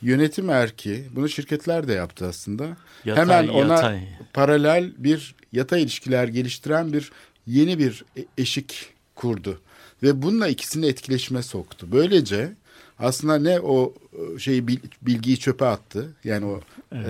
[0.02, 2.78] yönetim erki bunu şirketler de yaptı aslında.
[3.06, 4.00] Yatay, Hemen ona yatay.
[4.34, 7.12] paralel bir yatay ilişkiler geliştiren bir
[7.48, 9.62] yeni bir e- eşik kurdu.
[10.04, 11.88] Ve bununla ikisini etkileşime soktu.
[11.92, 12.54] Böylece
[13.00, 13.94] aslında ne o
[14.40, 16.14] şeyi bil- bilgiyi çöpe attı.
[16.24, 16.62] Yani o
[16.94, 17.08] e,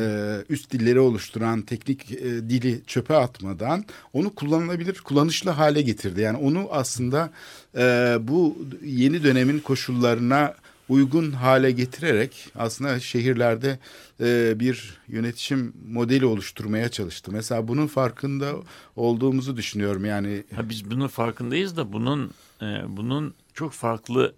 [0.49, 6.21] üst dilleri oluşturan teknik e, dili çöpe atmadan onu kullanılabilir, kullanışlı hale getirdi.
[6.21, 7.31] Yani onu aslında
[7.77, 10.53] e, bu yeni dönemin koşullarına
[10.89, 13.79] uygun hale getirerek aslında şehirlerde
[14.21, 17.31] e, bir yönetişim modeli oluşturmaya çalıştı.
[17.33, 18.53] Mesela bunun farkında
[18.95, 20.05] olduğumuzu düşünüyorum.
[20.05, 22.31] Yani Ha, biz bunun farkındayız da bunun
[22.61, 24.33] e, bunun çok farklı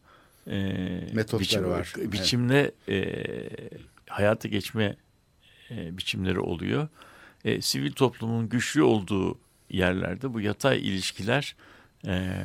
[0.50, 0.58] e,
[1.14, 1.94] Metotları biçim- var.
[1.98, 3.24] Biçimle e,
[4.10, 4.96] hayata geçme
[5.72, 6.88] e, biçimleri oluyor.
[7.46, 9.40] E, sivil toplumun güçlü olduğu
[9.70, 11.56] yerlerde bu yatay ilişkiler
[12.08, 12.36] e,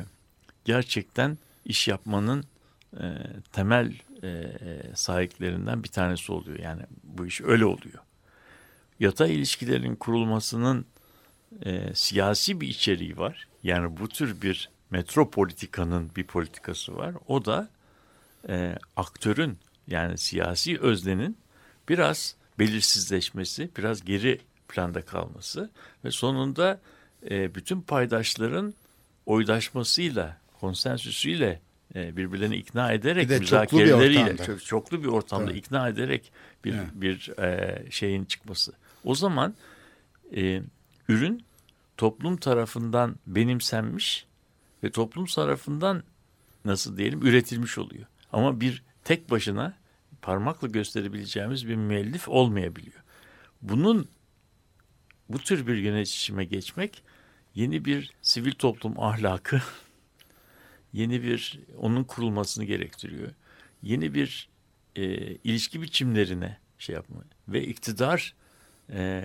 [0.65, 2.43] gerçekten iş yapmanın
[2.99, 3.05] e,
[3.51, 3.93] temel
[4.23, 4.51] e,
[4.95, 6.59] sahiplerinden bir tanesi oluyor.
[6.59, 7.99] Yani bu iş öyle oluyor.
[8.99, 10.85] Yatay ilişkilerin kurulmasının
[11.65, 13.47] e, siyasi bir içeriği var.
[13.63, 17.15] Yani bu tür bir metropolitikanın bir politikası var.
[17.27, 17.69] O da
[18.49, 21.37] e, aktörün yani siyasi öznenin
[21.89, 25.69] biraz belirsizleşmesi, biraz geri planda kalması
[26.05, 26.79] ve sonunda
[27.29, 28.73] e, bütün paydaşların
[29.25, 31.61] oydaşmasıyla, konsensüsüyle
[31.95, 34.45] e, birbirlerini ikna ederek, Bir çoklu müzakereleriyle, ortamda.
[34.45, 35.65] çok, çoklu bir ortamda Evet.
[35.65, 36.31] ikna ederek
[36.65, 36.87] bir Evet.
[36.93, 38.73] bir e, şeyin çıkması.
[39.03, 39.53] O zaman
[40.35, 40.61] e,
[41.09, 41.43] ürün
[41.97, 44.25] toplum tarafından benimsenmiş
[44.83, 46.03] ve toplum tarafından
[46.65, 48.05] nasıl diyelim üretilmiş oluyor.
[48.33, 49.73] Ama bir tek başına
[50.21, 53.03] parmakla gösterebileceğimiz bir müellif olmayabiliyor.
[53.61, 54.07] Bunun
[55.29, 57.03] bu tür bir yönetişime geçmek
[57.55, 59.61] yeni bir sivil toplum ahlakı,
[60.93, 63.31] yeni bir onun kurulmasını gerektiriyor.
[63.83, 64.49] Yeni bir
[64.95, 65.05] e,
[65.35, 67.17] ilişki biçimlerine şey yapma
[67.47, 68.35] ve iktidar
[68.89, 69.23] e,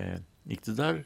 [0.49, 1.05] iktidar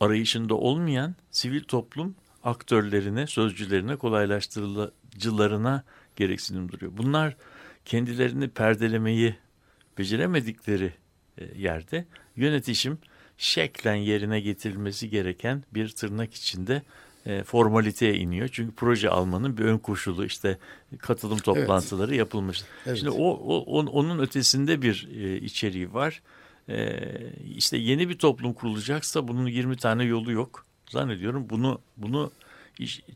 [0.00, 5.84] arayışında olmayan sivil toplum aktörlerine, sözcülerine, kolaylaştırıcılarına
[6.18, 6.92] gereksinim duruyor.
[6.96, 7.36] Bunlar
[7.84, 9.36] kendilerini perdelemeyi
[9.98, 10.92] beceremedikleri
[11.38, 12.04] e, yerde
[12.36, 12.98] yönetişim
[13.38, 16.82] şeklen yerine getirilmesi gereken bir tırnak içinde
[17.26, 18.48] e, formaliteye iniyor.
[18.52, 20.58] Çünkü proje almanın bir ön koşulu işte
[20.98, 22.18] katılım toplantıları evet.
[22.18, 22.62] yapılmış.
[22.86, 22.98] Evet.
[22.98, 26.22] Şimdi o, o onun ötesinde bir e, içeriği var.
[27.56, 30.66] İşte yeni bir toplum kurulacaksa bunun 20 tane yolu yok.
[30.90, 32.32] Zannediyorum bunu bunu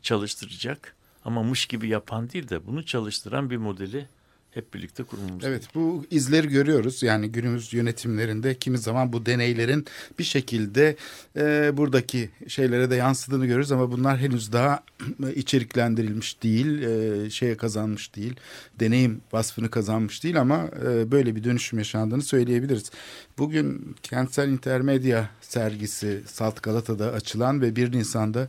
[0.01, 0.95] çalıştıracak
[1.25, 4.07] ama mış gibi yapan değil de bunu çalıştıran bir modeli
[4.53, 7.03] hep birlikte kurmamız Evet bu izleri görüyoruz.
[7.03, 9.85] Yani günümüz yönetimlerinde kimi zaman bu deneylerin
[10.19, 10.95] bir şekilde
[11.37, 14.83] e, buradaki şeylere de yansıdığını görürüz ama bunlar henüz daha
[15.35, 18.35] içeriklendirilmiş değil, e, şeye kazanmış değil,
[18.79, 22.91] deneyim vasfını kazanmış değil ama e, böyle bir dönüşüm yaşandığını söyleyebiliriz.
[23.37, 28.47] Bugün kentsel intermedya sergisi Salt Galata'da açılan ve 1 Nisan'da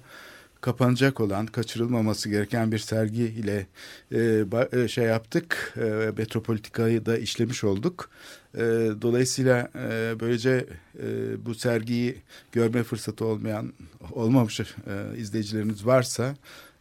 [0.65, 3.67] kapanacak olan, kaçırılmaması gereken bir sergi ile
[4.13, 5.75] e, e, şey yaptık.
[5.77, 8.11] E, Metropolitika'yı da işlemiş olduk.
[8.55, 8.61] E,
[9.03, 10.67] dolayısıyla e, böylece
[10.99, 11.07] e,
[11.47, 13.73] bu sergiyi görme fırsatı olmayan,
[14.13, 14.65] olmamış e,
[15.17, 16.37] izleyicilerimiz varsa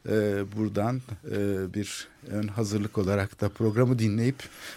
[0.10, 1.02] e, buradan
[1.32, 4.36] e, bir ön hazırlık olarak da programı dinleyip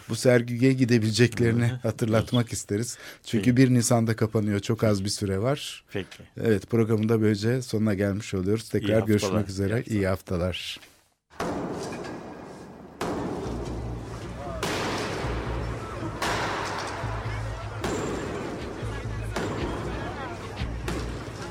[0.09, 2.99] bu sergiye gidebileceklerini hatırlatmak isteriz.
[3.25, 4.61] Çünkü 1 Nisan'da kapanıyor.
[4.61, 5.85] Çok az bir süre var.
[5.93, 6.23] Peki.
[6.45, 8.69] Evet programın da böylece sonuna gelmiş oluyoruz.
[8.69, 9.83] Tekrar görüşmek üzere.
[9.87, 10.07] İyi haftalar.
[10.07, 10.81] İyi haftalar.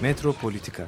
[0.02, 0.88] Metropolitika